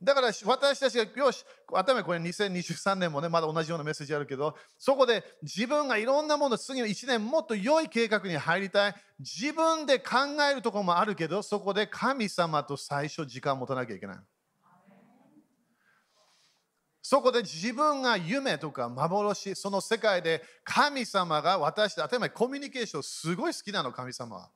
[0.00, 8.94] だから私たちが、よし、頭これ2023年もね、まだ同じようなメッセージあるけど、そこで自分がいろんなもの、次の1年もっと良い計画に入りたい。
[9.18, 14.16] 自分で考えるところもあるけど、そこで神様と最初時間を持たなきゃいけない。
[17.10, 24.50] そこで自分が夢とか幻、その世界で神様が私たち、当たり前コミュニケーションすごい好きなの、神様は。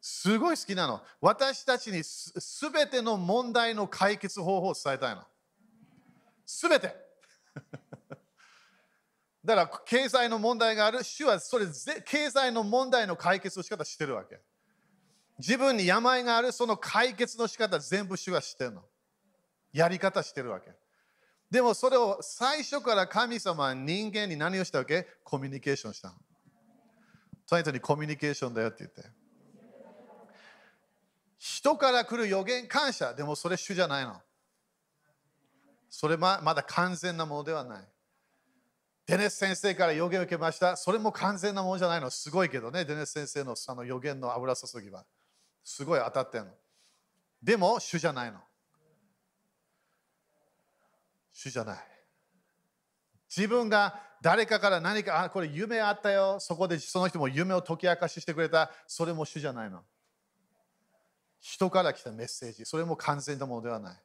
[0.00, 1.02] すごい好きなの。
[1.20, 2.32] 私たちにす
[2.70, 5.24] べての問題の解決方法を伝えたいの。
[6.46, 6.96] すべて。
[9.44, 11.66] だから経済の問題がある、主はそれ
[12.06, 14.40] 経済の問題の解決の仕方してるわけ。
[15.38, 18.82] 自分に病がある、その解決の仕方全部主は知ってるの。
[19.70, 20.72] やり方してるわけ。
[21.54, 25.06] でもそれを最初から神様は人間に何をしたわけ？
[25.22, 26.14] コミュニケーションしたの。
[27.46, 29.04] その人にコミュニケーションだよって言って。
[31.38, 33.14] 人から来る予言感謝。
[33.14, 34.20] でもそれ主じゃないの。
[35.88, 37.88] それままだ完全なものではない。
[39.06, 40.76] デネス先生から予言を受けました。
[40.76, 42.10] それも完全なものじゃないの。
[42.10, 45.04] すごいけどね、デネス先生のあの予言の油注ぎは。
[45.62, 46.50] すごい当たってんの。
[47.40, 48.40] でも主じゃないの。
[51.34, 51.78] 主じゃない。
[53.36, 56.38] 自分が誰かから何か、あ、これ夢あったよ。
[56.40, 58.70] そこでその人も夢を解き明かししてくれた。
[58.86, 59.82] それも主じゃないの。
[61.40, 62.64] 人から来たメッセージ。
[62.64, 64.02] それも完全なものではない。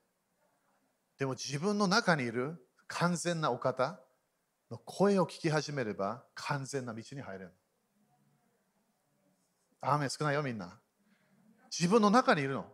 [1.20, 4.00] でも自分の中にいる完全なお方
[4.72, 7.54] の声を聞き始めれば完全な道に入れる。
[9.82, 10.80] 雨少ないよみんな。
[11.72, 12.65] 自分の中にいるの。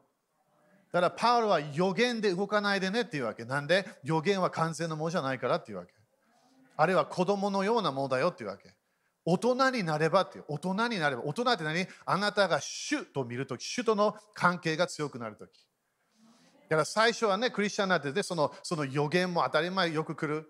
[0.95, 3.43] だからパウロは予言で動かないでねっていうわけ。
[3.43, 3.85] なんで？
[4.05, 5.91] 予言は完全なものじゃないからっていうわけ。
[6.77, 8.73] あるいは子供のようなものだよっていうわけ。
[9.25, 10.45] 大人になればっていう。
[10.47, 11.23] 大人になれば。
[11.25, 11.85] 大人って何？
[12.05, 15.49] あなたが主と見るとき、主との関係が強くなるとき。
[16.69, 20.47] だから最初はね、クリスチャンになってて、そのその予言も当たり前よく来る。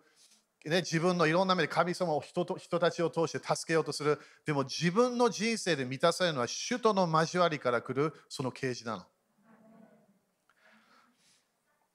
[0.64, 4.20] ね、自分のいろんな目で神様を人と人たちを通して助けようとする。
[4.46, 9.06] でも自分の人生で満たされるのは主との交わりから来るその啓示なの。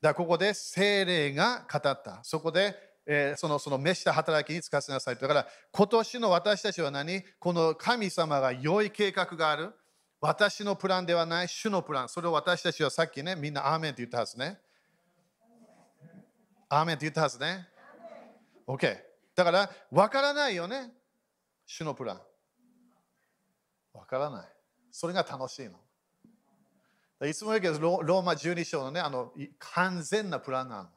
[0.00, 2.20] だここで精霊が語った。
[2.22, 2.74] そこで、
[3.06, 5.16] えー、そのその召した働きに使わせなさい。
[5.16, 7.22] だから今年の私たちは何？
[7.38, 9.74] この神様が良い計画がある。
[10.22, 12.08] 私のプランではない、主のプラン。
[12.10, 14.58] それを私たちはさっきね、みんなアーメンって言ったはずね。
[16.68, 17.66] アーメンって言ったはずね。
[18.66, 18.98] OK。
[19.34, 20.92] だから、わからないよね。
[21.64, 22.20] 主のプラン。
[23.94, 24.48] わからない。
[24.90, 25.80] それが楽しいの。
[27.26, 30.88] いつも言うけどロ、ローマ12章のね、あの完全なプランなの。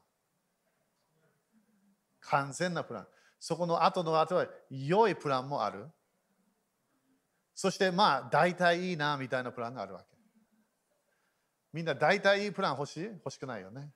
[2.20, 3.06] 完全なプラン。
[3.38, 5.86] そこの後の後は良いプランもある。
[7.54, 10.06] そしてまあ大体いいなみたいなプランがあるわけ。
[11.72, 13.04] みんな大体いいプラン欲しい？
[13.04, 13.90] 欲しくないよね。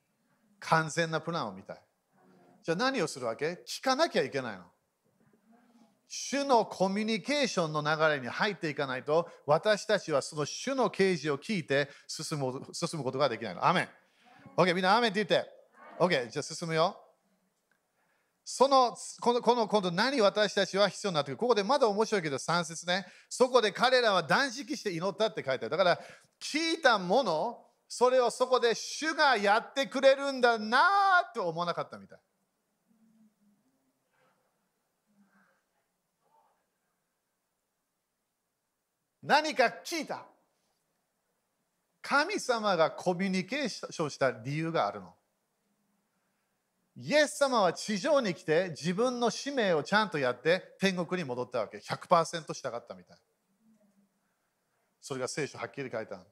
[0.61, 1.83] 完全なプランを見たい。
[2.63, 3.63] じゃあ何をするわけ？
[3.67, 4.65] 聞かなきゃいけないの。
[6.09, 13.67] 主のコミュニケーションの流れに入っていかないと、私たちはその主の啓示を聞いて進む進むことができないの。
[13.67, 13.89] アメン。
[14.57, 15.49] OK、みんなアメンって言って。
[15.99, 16.97] OK、じゃあ進むよ。
[18.45, 21.37] その、この、この、今度何私たちは必要になってくる？
[21.37, 23.05] ここでまだ面白いけど3節ね。
[23.29, 25.71] そこで彼らは断食して祈ったって書いてある。
[25.71, 26.01] だから、
[26.41, 30.81] 聞いたもの、それをそこで主がやってくれるんだな
[31.35, 32.19] と思わなかったみたい。
[39.29, 40.25] 何か聞いた。
[42.01, 45.13] 神様がコミュニケーションした理由があるの。
[46.97, 51.77] イエス様は地上に来て自分の使命をちゃんとやって天国に戻ったわけ。
[51.77, 53.19] 100%したかったみたい。
[55.03, 56.25] それが聖書はっきり書いてある。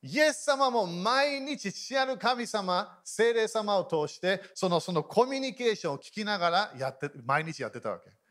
[0.00, 8.23] イエス様も毎日父なる神様、精霊様を通してそのそのコミュニケーションを聞きながらやって毎日やってたわけ。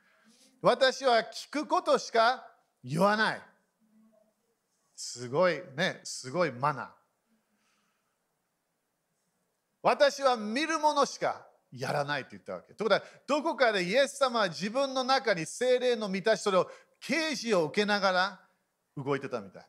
[0.64, 2.48] 私は聞くことしか
[2.86, 3.42] 言わない。
[4.96, 6.88] すごいね、すごいマナー。
[9.82, 12.74] 私は見るものしかやらないと言ったわけ。
[12.76, 16.72] ということは、どこかでイエス様は自分の中に精霊の満たし、それを
[17.02, 18.40] 啓示を受けながら
[18.96, 19.68] 動いてたみたい。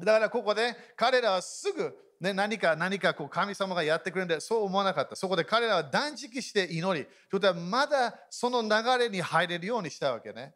[0.00, 5.16] だからここで彼らはすぐ、ね、何か何かこう神様がやってくれるんでそう思わなかった。
[5.16, 7.04] そこで彼らは断食して祈り。
[7.04, 10.54] ということはまだその流れに入れるようにしたわけね。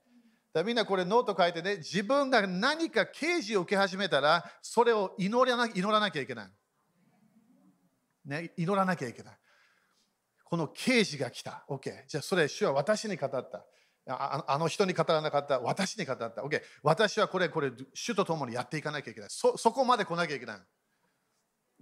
[0.54, 6.50] だみんなこれノート書いてね、自分が何か啓示を受け始めたら、それを祈らな祈らなきゃいけない。
[8.26, 9.34] ね、祈らなきゃいけない。
[10.44, 11.64] この啓示が来た。
[11.68, 12.06] OK。
[12.06, 13.66] じゃあそれ、主は私に語った。
[14.08, 15.58] ああの人に語らなかった。
[15.58, 16.28] 私に語った。
[16.28, 16.62] OK。
[16.84, 19.30] 私はこれ、これ、主と共にやっていかなきゃいけない。
[19.30, 20.60] そそこまで来なきゃいけない。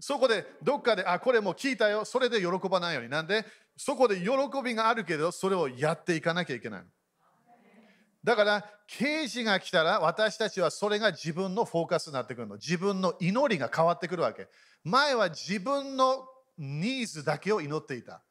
[0.00, 2.04] そこでどっかで、あ、これも聞いたよ。
[2.04, 3.10] それで喜ばないように。
[3.10, 3.44] なんで、
[3.76, 4.28] そこで喜
[4.62, 6.82] びがあるけど、それをやっていかなきゃいけない。
[8.24, 12.54] だから、刑事が来たら、私たちはそれが自分のフォーカスになってくるの。
[12.56, 14.48] 自分の祈りが変わってくるわけ。
[14.82, 16.26] 前は自分の
[16.58, 18.22] ニーズだけを祈っていた。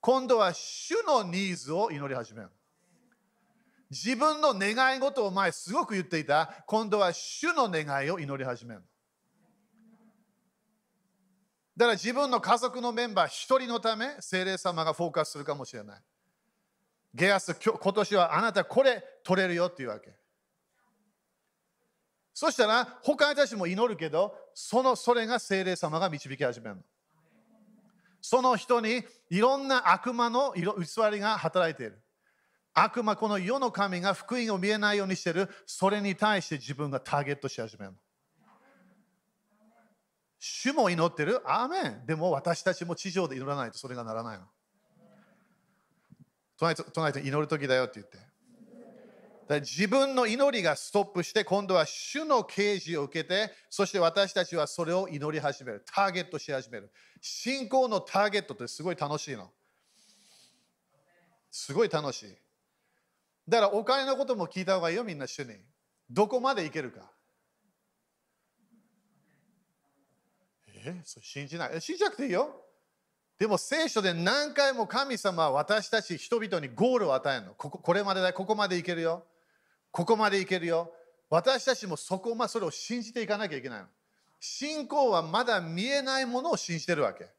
[0.00, 2.50] 今度は主のニーズを祈り始める。
[3.90, 6.64] 自分の願い事を前すごく言っていた。
[6.66, 8.82] 今度は主の願いを祈り始める。
[11.76, 16.00] だから自分の家族のメンバー一人のため、精霊様がフォーカスするかもしれない。
[17.12, 20.14] ゲアス、今年はあなたこれ取れるよっていうわけ。
[22.32, 26.82] そしたら、他の人たちも祈るけど、そのそれが精霊様が導き始めるの。
[28.20, 30.64] その人にいろんな悪魔の偽
[31.10, 32.02] りが働いている。
[32.74, 37.98] 悪魔、この世の神が福音を見えないようにしている、それに対して自分がターゲットし始めるの。
[40.48, 41.42] 主も祈ってる？
[41.44, 42.06] アーメン。
[42.06, 44.44] でも私たちも地上で祈らないとそれがならないの。
[46.58, 48.18] 隣と祈る時だよって言って。
[49.48, 55.84] だ自分の祈りがストップして今度は主の啓示を受けてそして私たちはそれを祈り始める。
[55.92, 56.92] ターゲットし始める。
[57.20, 59.50] 信仰のターゲットってすごい楽しいの。
[61.50, 62.36] すごい楽しい。
[63.48, 65.54] だからお金のことも聞いた方がいいよみんな主に。
[66.08, 67.10] どこまでいけるか。
[70.86, 72.62] えそれ信じない信じなくていいよ
[73.38, 79.24] でも聖書で何回も神様は私たち人々にゴールを与えるのこここれまでだここまでいけるよ
[79.96, 80.92] ここまでいけるよ。
[81.30, 83.86] 私たちもそこまそれを信じていかなきゃいけないの。
[84.38, 87.30] 信仰はまだ見えないものを信じてるわけ。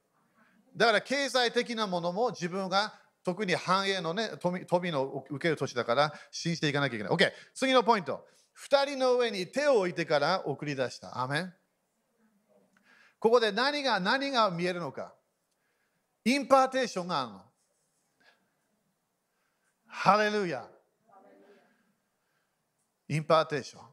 [0.76, 7.14] だから経済的なものも自分が特に繁栄のね、富富の受ける年だから信じていかなきゃいけない。
[7.14, 8.26] OK、次のポイント。
[8.68, 11.22] 2人の上に手を置いてから送り出した。
[11.22, 11.54] アメン
[13.20, 15.14] ここで何が何が見えるのか。
[16.24, 17.42] impartation があるの。
[19.88, 20.68] ハレルヤ。
[23.10, 23.86] impartation。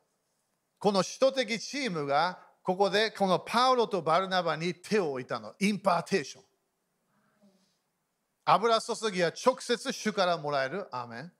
[0.79, 5.55] この使徒的チームがここでこのパウロとバルナバに手を置いたの。
[5.61, 6.45] インパーテーション。
[8.47, 10.87] 油注ぎは直接主からもらえる。
[10.95, 11.33] アーメン。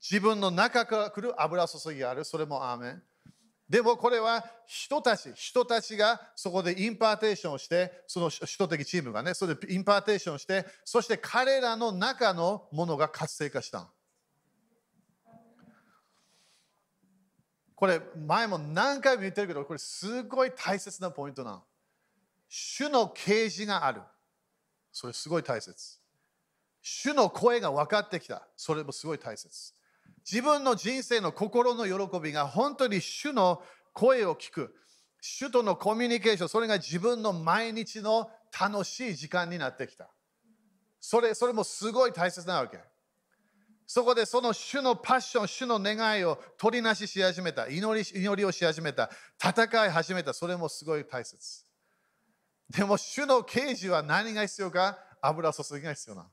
[0.00, 2.24] 自分の中から来る油注ぎがある。
[2.24, 3.02] それもアーメン。
[3.72, 13.88] でもこれは人たち、人たちがそこで impartation をして、その使徒的チームがね、それで impartation して、そして彼らの中のものが活性化した。
[17.74, 21.62] これ前も何回も言ってるけどこれすごい大切なポイントなの。
[22.50, 24.02] 主の啓示がある。
[24.92, 25.98] それすごい大切。
[26.82, 28.46] 主の声が分かってきた。
[28.54, 29.72] それもすごい大切。
[30.30, 34.74] 自分の人生の心の喜びが本当に主の声を聞く。
[35.20, 40.10] 主とのコミュニケーションそれが自分の毎日の楽しい時間になってきた。
[41.00, 42.78] それそれもすごい大切なわけ。
[43.86, 51.64] そこでその主のパッション、主の願いを取りなしし始めた、祈り祈りをし始めた、戦い始めた、それもすごい大切。
[52.70, 54.98] でも主の啓示は何が必要か？
[55.20, 56.26] 油注ぎが必要な。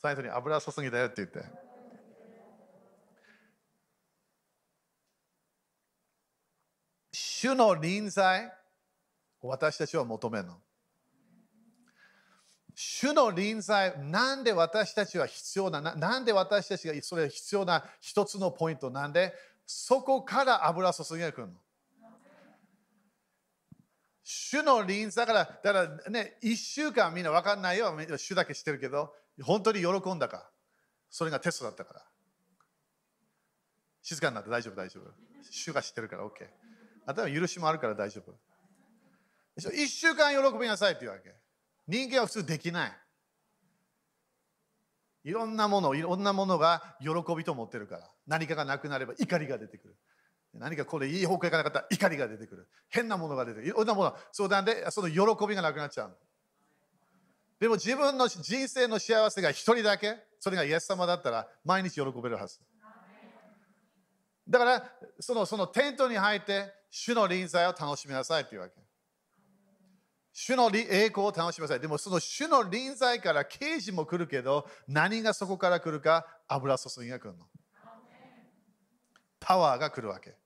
[0.00, 1.67] 最初に油注ぎだよって言って。
[7.40, 8.52] 主の臨在
[9.40, 10.56] 私たちは求めるの。
[12.74, 19.32] 主の臨在、なんで私たちは必要な、なんで私たちがそれ必要な一つのポイントなんで、
[19.64, 21.54] そこから油注ぎが来るの？
[24.24, 30.50] 主の臨在だから、だからね、一週間みんな分かんないよ、主だけ知ってるけど、本当に喜んだか。
[31.08, 32.02] それがテストだったから。
[34.02, 35.04] 静かになって大丈夫、大丈夫。
[35.52, 36.48] 主が知ってるから OK。
[37.08, 38.34] あとは許しもあるから大丈夫。
[39.72, 41.34] 一週間喜びなさいっていうわけ。
[41.86, 42.92] 人間は普通できない。
[45.24, 48.10] いろんなもの、いろんなものが喜びと思ってるから。
[48.26, 49.96] 何かがなくなれば怒りが出てくる。
[50.52, 52.68] 何かこれいい方向へ行かなかったら怒りが出てくる。
[52.90, 53.68] 変なものが出てくる。
[53.68, 56.16] いろんなもの、そうなんで、その喜びがなくなっちゃう。
[57.58, 62.60] でも自分の人生の幸せが一人だけ、それがイエス様だったら毎日喜べるはず。
[64.46, 68.74] だからそのそのテントに入って主の臨在を楽しみなさいというわけ。
[70.32, 71.80] 主の栄光を楽しみなさい。
[71.80, 77.46] でもその主の臨在から啓示も来るけど何がそこから来るか油注ぎが来るの。
[79.40, 80.36] パワーが来るわけ。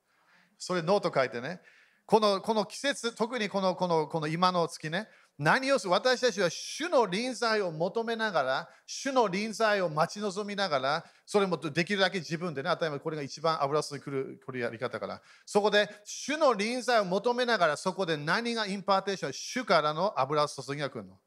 [0.59, 1.61] それノート書いてね。
[2.07, 5.09] このこの季節、特にこのこのこの今の月ね、
[5.39, 5.91] 何をする？
[5.93, 15.23] 私たちは主の臨在を求めながら、主の臨在を待ち望みながら、それもできるだけ自分でね、当たり前これが一番油注ぎくるこれやり方から。
[15.45, 21.19] そこで主の臨在を求めながら、そこで何が impartation、主からの油注ぎが来るの？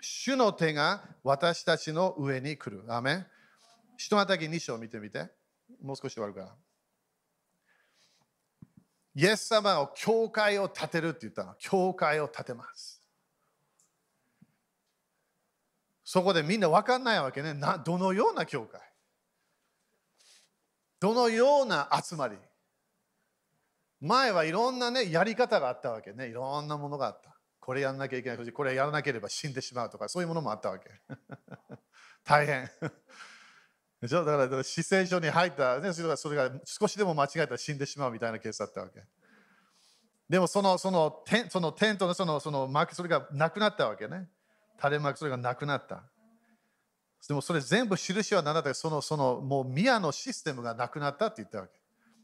[0.00, 2.84] 主の手が私たちの上に来る。
[2.92, 3.26] アメン。
[3.96, 5.30] 人またぎ2章見てみて。
[5.82, 6.54] もう少し終わるから。
[9.16, 11.54] イエス様を教会を建てるって言ったの。
[11.58, 12.93] 教会を建てます。
[16.04, 17.54] そこでみんな分かんないわけね。
[17.54, 18.80] などのような教会？
[21.00, 22.36] どのような集まり？
[24.00, 26.28] 前はいろんなね、やり方があったわけね。
[26.28, 27.34] いろんなものがあった。
[27.58, 28.52] これやらなきゃいけない。
[28.52, 30.90] これやらなければ死んでしまうとか、そういうものもあったわけ。
[32.22, 32.70] 大変。
[34.02, 34.22] でしょ？
[34.26, 39.02] だから、死聖書に入った、ね、それが少しでも間違えたら死んでしまうみたいなケースだったわけ。
[40.28, 44.28] でもそのそのテンそのテントのそのその、それがなくなったわけね。
[44.78, 46.02] 垂れ幕それがなくなった。
[47.26, 51.72] でもそれ全部印は何だったかそのそのもう宮のシステムがなくなったって言ったわけ。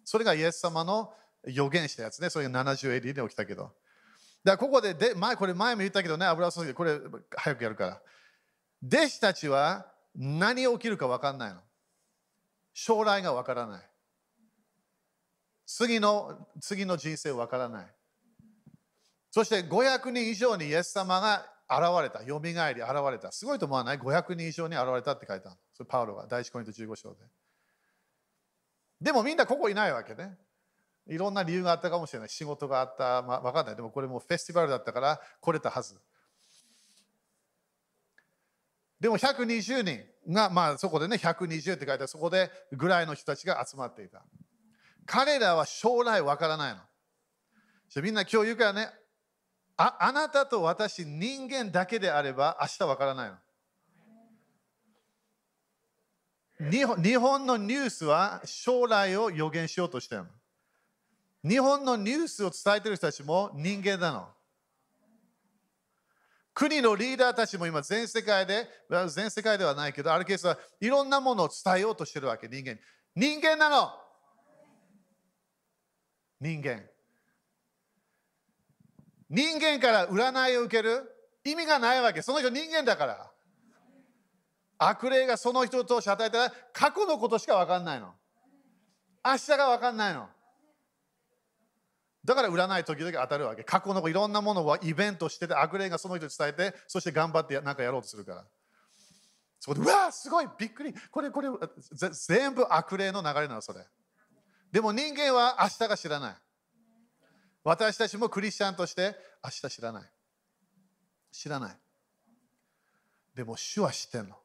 [0.04, 1.12] それがイエス様の
[1.44, 2.28] 予言したやつね。
[2.28, 3.72] それが70エリで起きたけど。
[4.44, 6.98] だここでで前、これ前も言ったけどね、油注ぎ、これ
[7.36, 8.02] 早くやるから。
[8.84, 11.60] 弟子たちは何起きるか分かんないの。
[12.72, 13.90] 将来が分からない。
[15.66, 17.86] 次の次の人生分からない。
[19.30, 21.46] そして500人以上にイエス様が
[22.02, 23.30] れた、よみがえり現れた。
[23.32, 27.20] すごいと思わない ?500 人以上に現れたって書いたそれパウロが第1コイント15章で。
[29.00, 30.36] でもみんなここいないわけね。
[31.06, 32.28] いろんな理由があったかもしれない。
[32.28, 33.76] 仕事があった、まあ、分かんない。
[33.76, 35.98] でもこれもフェスティバルだったから来れたはず。
[39.00, 44.22] でも120人が、まあそこでね、120って書いてあ、そこでぐらいの人たちが集まっていた。
[45.06, 46.80] 彼らは将来わからないの。
[47.88, 48.90] じゃみんな今日言うからね、
[49.82, 53.30] ああなたと私、人間だけであれば明日わからない
[56.60, 56.70] の。
[56.70, 60.28] 日本日本のニュースは将来を予言しようとしてるの。
[61.48, 64.28] 日本のニュースを伝えてる人たちも人間なの。
[66.52, 68.68] 国のリーダーたちも今全世界で、
[69.08, 72.78] 全世界ではないけど、あるケースはいろんなものを伝えようとしてるわけ、人間。
[73.16, 73.94] 人間なの
[76.38, 76.82] 人間。
[79.30, 81.08] 人間から占いを受ける
[81.44, 82.20] 意味がないわけ。
[82.20, 83.30] その人人間だから。
[84.76, 88.14] 悪霊がその人として与えたら過去のことしか分かんないの。
[89.24, 90.28] 明日が分かんないの。
[92.24, 93.62] だから占い時々当たるわけ。
[93.62, 98.44] 過去のいろんなものはイベントしてて、悪霊がその人に伝えて、そして頑張って何かやろうとするから。
[99.58, 101.48] そこで、うわすごいびっくりこれ、これ、
[101.92, 103.86] 全部悪霊の流れなの、それ。
[104.72, 106.34] でも人間は明日が知らない。
[107.62, 110.10] 私たちもクリスチャンとして明日知らない。
[111.30, 111.76] 知らない。
[113.34, 114.36] でも主は知ってんの。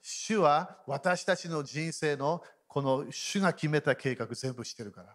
[0.00, 5.08] 主は私たちの人生のこの主が決めた計画全部知ってるから。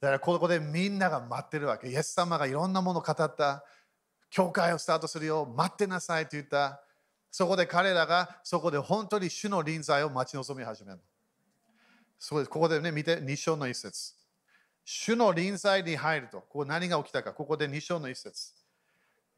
[0.00, 1.88] だからここでみんなが待ってるわけ。
[1.88, 3.64] イエス様がいろんなものを語った。
[4.30, 5.46] 教会をスタートするよ。
[5.46, 6.82] 待ってなさいと言った。
[7.30, 11.00] そこで彼らがそこで本当に主の臨在を待ち望み始める。
[12.18, 14.21] そこでここでね、見て、2章の一節。
[14.84, 18.52] 主の臨在に入ると、ここ何が起きたか、ここで2章の一節。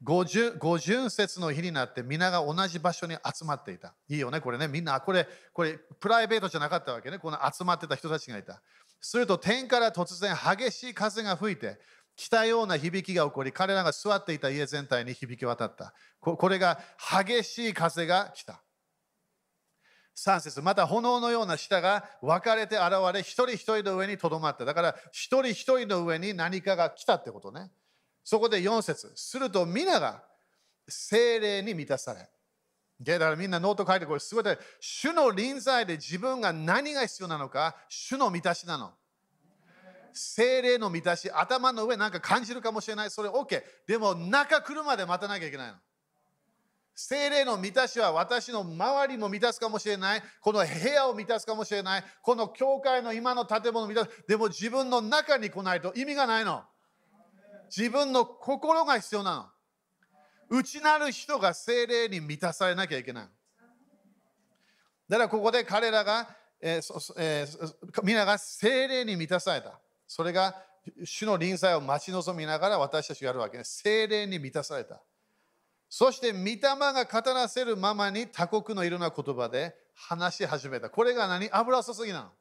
[0.03, 3.95] 五巡五巡節の日になって皆が同じ場所に集まっていた。
[4.09, 4.67] いいよね、これね。
[4.67, 7.17] みんな、これ、これ、プライベートじゃなかったわけね。
[7.17, 8.61] この集まってた人たちがいた。
[8.99, 11.79] すると天から突然激しい風が吹いて、
[12.15, 15.93] 来たような響きが起こり、彼らが座っていた家全体に響き渡った。
[16.19, 16.79] これが
[17.25, 18.64] 激しい風が来た。
[20.15, 24.63] 3節また炎のような舌が分かれて現れ、一人一人の上にとどまった。
[24.63, 27.69] だから、一人一人の上に何かが来たってことね。
[28.23, 30.23] そこで4節すると皆が
[30.87, 32.27] 精霊に満たされ。
[33.01, 34.43] だからみんなノート書いてこれすごい
[34.79, 38.93] 主の臨在で自分が何が必要なのか、主の満たしなの。
[40.13, 43.11] 精霊の満たし、頭の上なんか感じるかもしれない。
[43.11, 43.61] それ OK。
[43.85, 45.75] でも中来るまで待たなきゃいけないの。
[46.95, 50.23] 精霊の満たしは私の周りも満たすかもしれない。
[50.39, 52.03] この部屋を満たすかもしれない。
[52.21, 54.23] この教会の今の建物を満たす。
[54.27, 56.63] でも自分の中に来ないと意味がないの。
[57.75, 59.51] 自分の心が必要な
[60.49, 60.57] の。
[60.57, 63.27] 内なる人が精霊に満たされなきゃいけない。
[65.09, 66.29] だからここで彼らが、
[66.61, 69.81] えーえー、皆が精霊に満たされた。
[70.07, 70.55] それが
[71.03, 73.81] 主の臨在を待ち望みながら私たちがやるわけです。
[73.81, 75.01] 精霊に満たされた。
[75.97, 80.89] そして、御霊が語らせるままに他国のいろんな言葉で話し始めた。
[80.89, 81.47] これが何？
[81.49, 82.31] 油注ぎなの。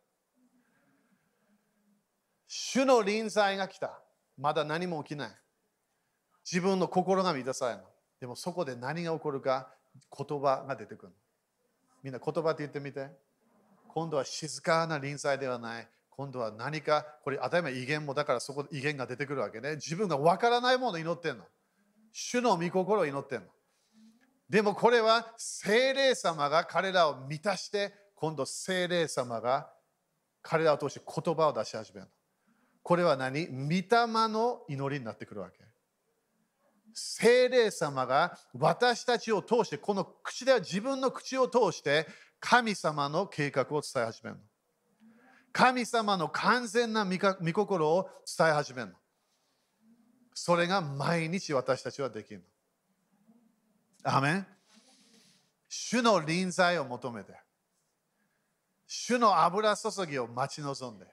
[2.48, 4.02] 主の臨在が来た。
[4.36, 5.30] まだ何も起きない。
[6.44, 7.84] 自分の心が満たされるの。
[8.22, 9.72] でもそこで何が起こるか
[10.18, 11.12] 言葉が出てくる。
[12.02, 13.08] みんな言葉って言ってみて。
[13.86, 15.88] 今度は静かな臨在ではない。
[16.10, 19.76] 今度は何か、これ当たり前威厳もだからそこで威厳が出てくるわけね。
[19.76, 21.44] 自分がわからないものを祈ってんの。
[22.16, 23.46] 主の御心を祈ってんの。
[24.48, 29.68] でもこれは精霊様が彼らを満たして、今度精霊様が
[30.40, 32.12] 彼らを通して言葉を出し始めるの。
[32.84, 33.48] これは何？
[33.48, 33.88] 御霊
[34.28, 35.56] の祈りになってくるわけ。
[36.92, 42.06] 精霊様が私たちを通して、この口では自分の口を通して
[42.38, 44.42] 神様の計画を伝え始めるの。
[45.52, 47.18] 神様の完全な御
[47.52, 48.08] 心を
[48.38, 48.94] 伝え始めるの。
[50.34, 52.42] それが毎日私たちはできる
[54.04, 54.16] の。
[54.16, 54.46] アメン
[55.68, 57.32] 主の臨在を求めて、
[58.86, 61.06] 主の油注ぎを待ち望んで、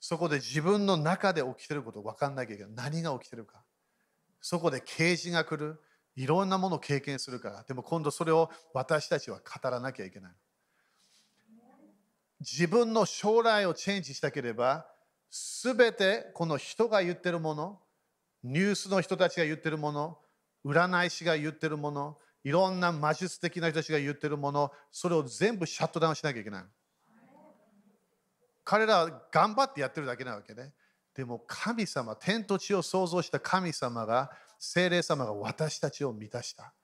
[0.00, 2.72] そこで自分の中で起きてること分かんなきゃいけない。
[2.74, 3.62] 何が起きてるか。
[4.40, 5.80] そこで啓示が来る。
[6.16, 7.64] いろんなものを経験するから。
[7.64, 10.32] でも今度それを私たちは語らなきゃいけない。
[12.40, 14.86] 自分の将来をチェンジしたければ、
[15.30, 17.80] すべてこの人が言ってるもの、
[18.44, 20.18] ニュースの人たちが言ってるもの、
[20.64, 26.64] 占い師が言ってるもの、いろんな魔術的な人たちが言ってるもの、それを全部シャットダウンしなきゃいけない。
[28.62, 30.72] 彼らは頑張ってやってるだけなわけね。
[31.14, 36.74] でも神様、天と地を創造した神様が、精霊様が私たちを満たした。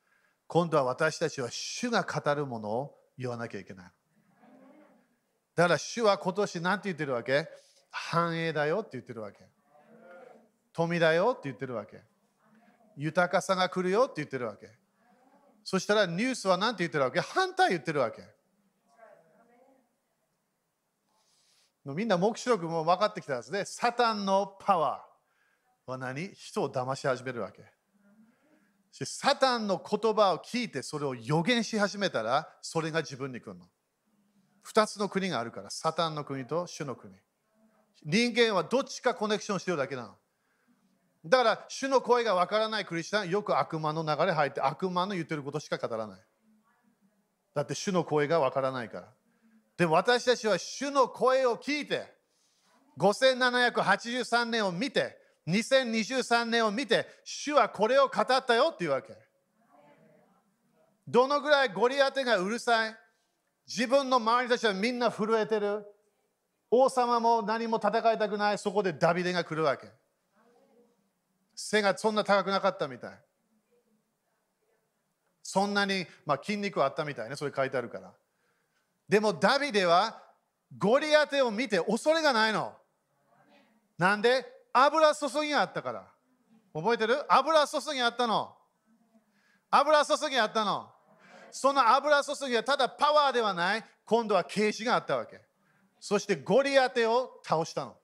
[0.47, 3.93] 今度は私たちは主が語るものを言わなきゃいけない。
[5.55, 7.49] だから主は今年何て言ってるわけ？
[7.91, 9.39] 繁栄だよって言ってるわけ。
[10.73, 12.03] 富だよって言ってるわけ。
[12.97, 14.71] 豊かさが来るよって言ってるわけ。
[15.65, 17.21] そしたらニュースは何て言ってるわけ？
[17.21, 18.23] 反対言ってるわけ。
[21.85, 23.65] みんな目視録も分かってきたんですね。
[23.65, 26.31] サタンのパワーは何？
[26.35, 27.65] 人を騙し始めるわけ。
[29.05, 33.67] サタンの言葉を聞いてそれを予言し始めたらそれが自分に来るの。
[34.67, 37.15] 2つの国があるから、サタンの国と主の国。
[38.05, 40.17] 人間はどっちかコネクションしてるだけなの。
[41.25, 46.21] だから、主の声がわからないクリスチャン、よく悪魔の流れ入って、悪魔の言ってることしか語らない。
[47.55, 49.09] だって主の声がわからないから。
[49.77, 52.07] でも私たちは主の声を聞いて、
[52.99, 55.17] 5783年を見て、
[55.47, 59.17] 2023年を見て、主はこれを語ったよっていうわけ。
[61.07, 62.97] どのぐらいゴリアテがうるさい
[63.67, 65.85] 自分の周りたちはみんな震えてる。
[66.71, 68.59] 王様も何も戦いたくない。
[68.59, 69.89] そこでダビデが来るわけ。
[71.63, 73.19] 背がそんな高くなかったみたい。
[75.43, 77.37] そんなに、まあ、筋肉はあったみたいね。
[77.37, 78.13] それ書いてあるから。
[79.09, 80.23] でもダビデは
[80.79, 82.73] ゴリアテを見て恐れがないの。
[83.99, 84.47] なんで？
[84.73, 86.07] 油注ぎがあったから。
[86.73, 87.25] 覚えてる？
[87.29, 88.55] 油注ぎあったの。
[89.71, 90.89] 油注ぎあったの。
[91.51, 95.41] その油注ぎはただパワーではない、今度は啓示があったわけ。
[95.99, 97.97] そしてゴリアテを倒したの。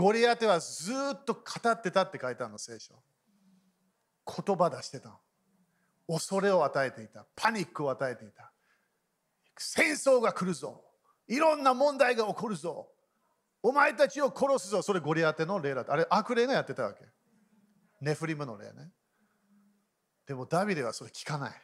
[0.00, 2.94] ゴリアテはずっと語ってたって書いてあるの、聖書。
[4.26, 5.20] 言葉出してた。
[6.08, 7.26] 恐れを与えていた。
[7.36, 8.50] パニックを与えていた。
[9.58, 10.82] 戦争が来るぞ。
[11.28, 12.88] いろんな問題が起こるぞ。
[13.62, 14.80] お前たちを殺すぞ。
[14.80, 15.92] それゴリアテの霊だった。
[15.92, 17.04] あれ悪霊がやってたわけ。
[18.00, 18.90] ネフリムの霊ね。
[20.26, 21.62] でもダビデはそれ聞かない。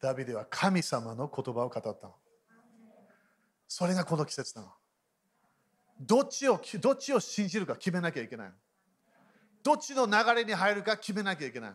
[0.00, 2.14] ダビデは神様の言葉を語ったの。
[3.66, 4.77] それがこの季節なの。
[6.00, 8.52] どっちをどっちを信じるか決めなきゃいけない。
[9.62, 11.72] どっちの流れに入るか決めなきゃいけない。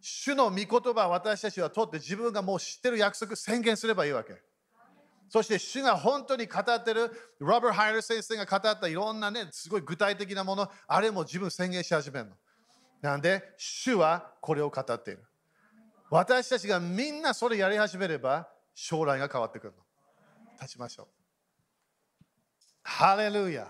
[0.00, 4.42] 主の御言葉を私たちは取って自分がもう知ってる約束宣言すればいいわけ。
[5.28, 12.36] そして主が本当に語ってる、ロバー・ハイル先生が語ったいろんなね、すごい具体的なもの、あれも自分宣言し始めるの。
[13.00, 15.24] なんで、主はこれを語っている。
[16.10, 19.78] 私たちがみんなそれやり始めれば、将来が変わってくるの。
[20.60, 21.21] 立ちましょう。
[22.82, 23.68] ハレルヤ。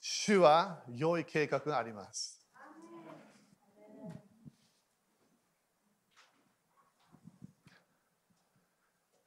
[0.00, 2.38] 主は良い計画があります。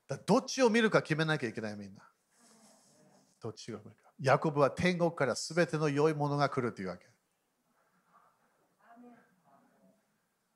[0.07, 2.01] だどっちを見るか決めなきゃいけないみんな。
[3.41, 4.11] どっちを見るか。
[4.19, 7.05] ヤコブは天国からすべての良いものが来るというわけ。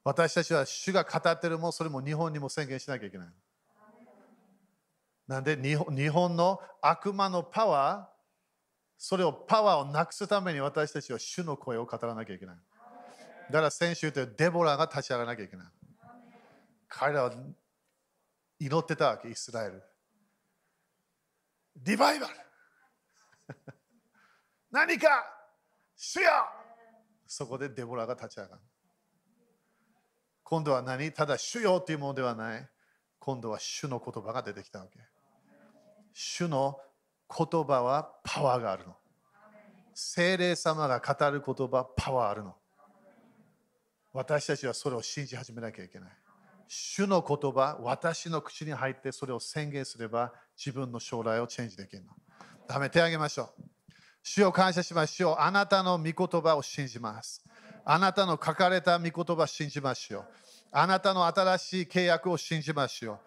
[0.04, 3.28] 私たちは主が語ってるもそれも日本にも宣言しなきゃいけない。
[5.28, 5.76] なんで日
[6.10, 8.16] 本の悪魔のパワー、
[8.98, 12.56] それをパワーをなくすために私たちは主の声を語らなきゃいけない。
[13.50, 15.68] だから先週とデボラが立ち上がらなきゃいけない。
[16.88, 17.34] 彼らは
[18.60, 19.84] 祈ってたわけ、イスラエル。
[21.78, 22.34] リバイバル
[24.72, 25.26] 何か
[25.96, 26.32] 主よ
[27.28, 28.62] そこでデボラが立ち上がる。
[30.44, 31.12] 今度は何？
[31.12, 32.70] ただ主よというものではない。
[33.20, 35.00] 今度は主の言葉が出てきたわけ。
[36.18, 36.80] 主の
[37.30, 38.96] 言葉はパワーがあるの。
[39.94, 42.56] 精霊様が語る言葉、パワーあるの。
[44.14, 46.10] 私たちはそれを信じ始めなきゃいけない。
[46.70, 52.12] 主の言葉、私の口に入ってそれを宣言すれば自分の将来をチェンジできるの。
[52.66, 53.64] ダメ、手をげましょう。
[54.24, 55.36] 主を感謝しましょう。
[55.40, 57.44] あなたの御言葉を信じます。
[57.84, 60.26] あなたの書かれた御言葉を信じましょう。
[60.72, 63.20] あなたの新しい契約を信じましょう。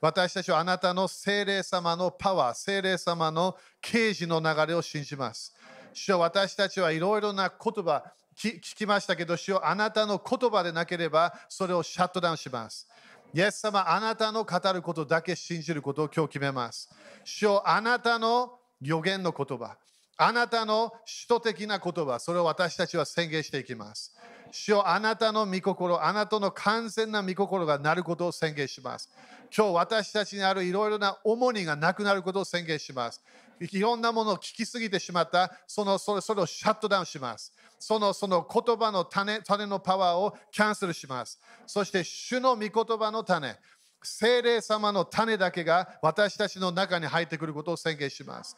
[0.00, 5.54] 私たちはあなたの精霊様のパワー、精霊様の啓示の流れを信じます。
[5.92, 8.04] 主よ私たちはいろいろな言葉
[8.36, 12.86] 聞きましたけど、主よあなたの言葉でなければそれをシャットダウンします。
[13.32, 16.90] イエス様、あなたの語ることだけ信じることを今日決めます。
[17.24, 19.76] 主よあなたの予言の言葉、
[20.18, 24.14] あなたの首都的な言葉、それを私たちは宣言していきます。
[24.52, 29.10] 主よあなたの御心、あなたの完全な御心がなることを宣言します。
[29.54, 33.22] 今日私たちにあるいろいろな重荷がなくなることを宣言します。
[33.60, 37.52] いろんなものを聞きすぎてしまった、そのそれそれをシャットダウンします。
[37.78, 41.38] そのその言葉の種種のパワーをキャンセルします。
[41.66, 43.56] そして主の御言葉の種、
[44.02, 48.56] 精霊様の種だけが私たちの中に入ってくることを宣言します。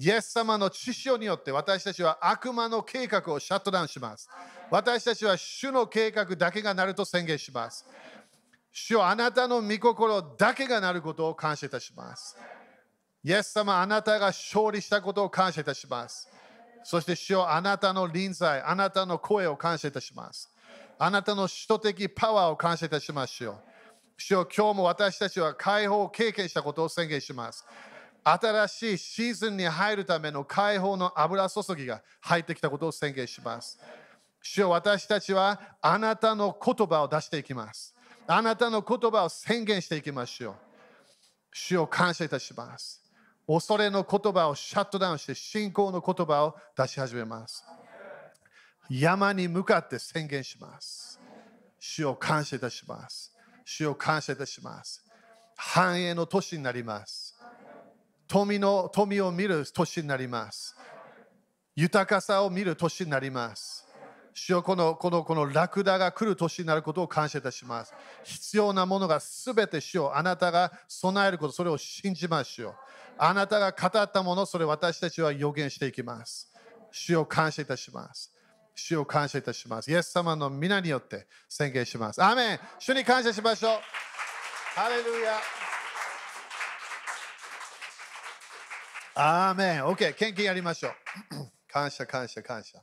[0.00, 4.28] イエス様の知識によって私たちは悪魔の計画をシャットダウンします。
[4.70, 7.84] 私たちは主の計画だけがなると宣言します。
[8.80, 12.36] 主よあなたの御心だけがなることを感謝いたします。
[13.24, 16.28] イエス様、あなたが勝利したことを感謝いたします。
[16.84, 20.48] そして主よあなたの臨在、あなたの声を感謝いたします。
[20.96, 23.60] あなたの首都的パワーを感謝いたしますよ。
[24.16, 27.66] 主よ今日も私たちは解放を経験したことを宣言します。
[28.22, 33.78] 新しいシーズンに入るための解放の油注ぎが入ってきたことを宣言します。
[34.40, 37.97] 主よ私たちはあなたの言葉を出していきます。
[38.30, 40.54] あなたの言葉を宣言していきましょう。
[41.50, 43.02] 主を感謝いたします。
[43.46, 47.64] 恐れの言葉をシャットダウンして信仰の言葉を出し始めます。
[48.90, 51.18] 山に向かって宣言します。
[51.80, 53.32] 主を感謝いたします。
[53.64, 55.02] 主を感謝いたします。
[55.56, 57.34] 繁栄の年になります。
[58.26, 60.76] 富の富を見る年になります。
[61.74, 63.87] 豊かさを見る年になります。
[64.38, 67.92] 主よこのこのこのラクダが来る年になることを感謝いたします。
[68.22, 72.74] 必要なものがすべて主よあなたが備えること、それを信じましょう。
[73.18, 76.52] あなたが語ったもの、それ私たちは予言していきます。
[76.92, 78.32] 主を感謝いたします。
[78.74, 79.90] 主を感謝いたします。
[79.90, 82.22] イエス様の皆によって宣言します。
[82.22, 83.80] アーメン主に感謝しましょう。
[84.76, 85.38] ハレルヤ
[89.16, 90.92] アーメン OK、献金やりましょう。
[91.72, 92.78] 感謝、感謝、感謝。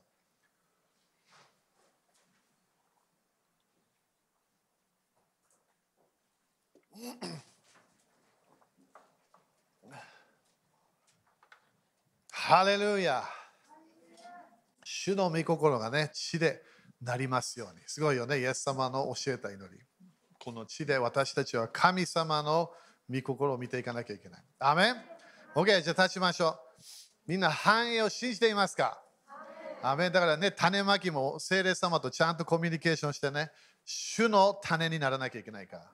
[12.31, 13.23] ハレルヤ
[14.83, 16.61] 主の御心がね、地で
[17.01, 17.81] なりますように。
[17.87, 19.79] すごいよね、イエス様の教えた祈り。
[20.39, 22.69] この地で私たちは神様の
[23.09, 24.43] 御心を見ていかなきゃいけない。
[24.59, 24.95] アメン
[25.55, 26.59] ?OK、じゃあ立ちましょう。
[27.25, 29.01] みんな繁栄を信じていますか？
[29.81, 33.49] アメンだからね、種まきも聖霊様とちゃんとコミュニケーションしてね、
[33.83, 35.91] 主の種にならなきゃいけないから。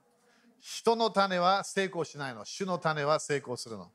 [0.62, 2.46] 人の種は成功しないの。
[2.46, 3.92] 主の種は成功するの。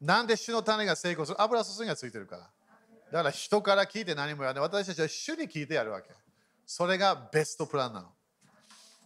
[0.00, 1.40] なんで主の種が成功する？
[1.40, 2.42] 油注ぎがついてるから。
[2.42, 4.62] だから人から聞いて何もやらない。
[4.62, 6.10] 私たちは主に聞いてやるわけ。
[6.66, 8.08] それがベストプランなの。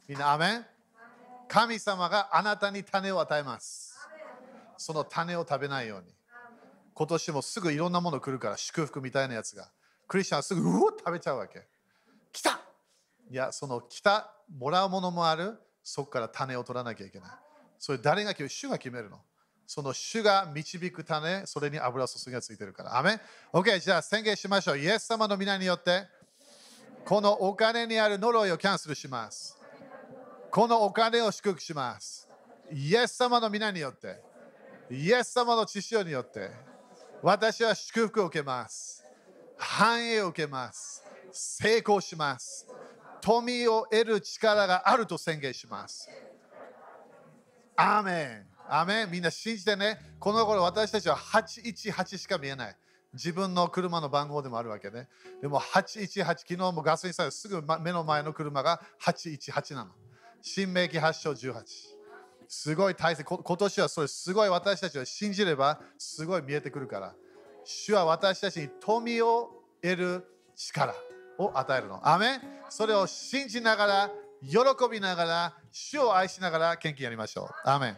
[0.09, 0.67] みんな、アメン？
[1.49, 3.97] 神様があなたに種を与えます。
[4.79, 6.07] その種を食べないように。
[6.95, 9.71] 今年もすぐいろんなもの来るから、祝福みたいなやつが。
[10.09, 11.67] クリスチャンはすぐうおっ食べちゃうわけ。
[12.33, 12.61] 来た
[13.31, 15.59] いや、その来た、もらうものもある。
[15.83, 17.31] そこから種を取らなきゃいけない。
[17.79, 18.51] それ誰が決める？
[18.51, 19.21] 主が決めるの。
[19.67, 22.99] その主が導く種、それに油注ぎがついてるから。
[22.99, 23.21] アメン
[23.53, 24.79] ?OK、じゃあ宣言しましょう。
[24.79, 26.07] イエス様の皆によって、
[27.05, 29.57] このお金にある呪いをキャンセルします。
[30.51, 32.29] このお金を祝福します。
[32.71, 34.21] イエス様の皆によって、
[34.91, 36.51] イエス様の知識によって、
[37.23, 39.05] 私は祝福を受けます。
[39.57, 41.03] 繁栄を受けます。
[41.31, 42.67] 成功します。
[43.23, 46.11] 富を得る力があると宣言します。
[47.77, 48.47] アーメン。
[48.69, 49.11] アーメン。
[49.11, 49.99] みんな信じてね。
[50.19, 52.77] この頃私たちは818しか見えない。
[53.15, 55.09] 自分の車の番号でもあるわけね。
[55.41, 59.93] でも818、昨日もガソリンスタンドすぐ目の前の車が818なの。
[60.41, 61.63] 新明記8章18。
[62.49, 63.25] すごい大切。
[63.25, 67.15] 今年はそれすごい私たちは信じればすごい見えてくるから。
[67.65, 70.25] 主は私たちに富を得る
[70.57, 70.93] 力
[71.45, 72.01] を与えるの。
[72.09, 74.11] アメそれを信じながら、
[74.43, 74.59] 喜
[74.91, 77.69] びながら、主を愛しながら献金やりましょう。
[77.69, 77.95] アメ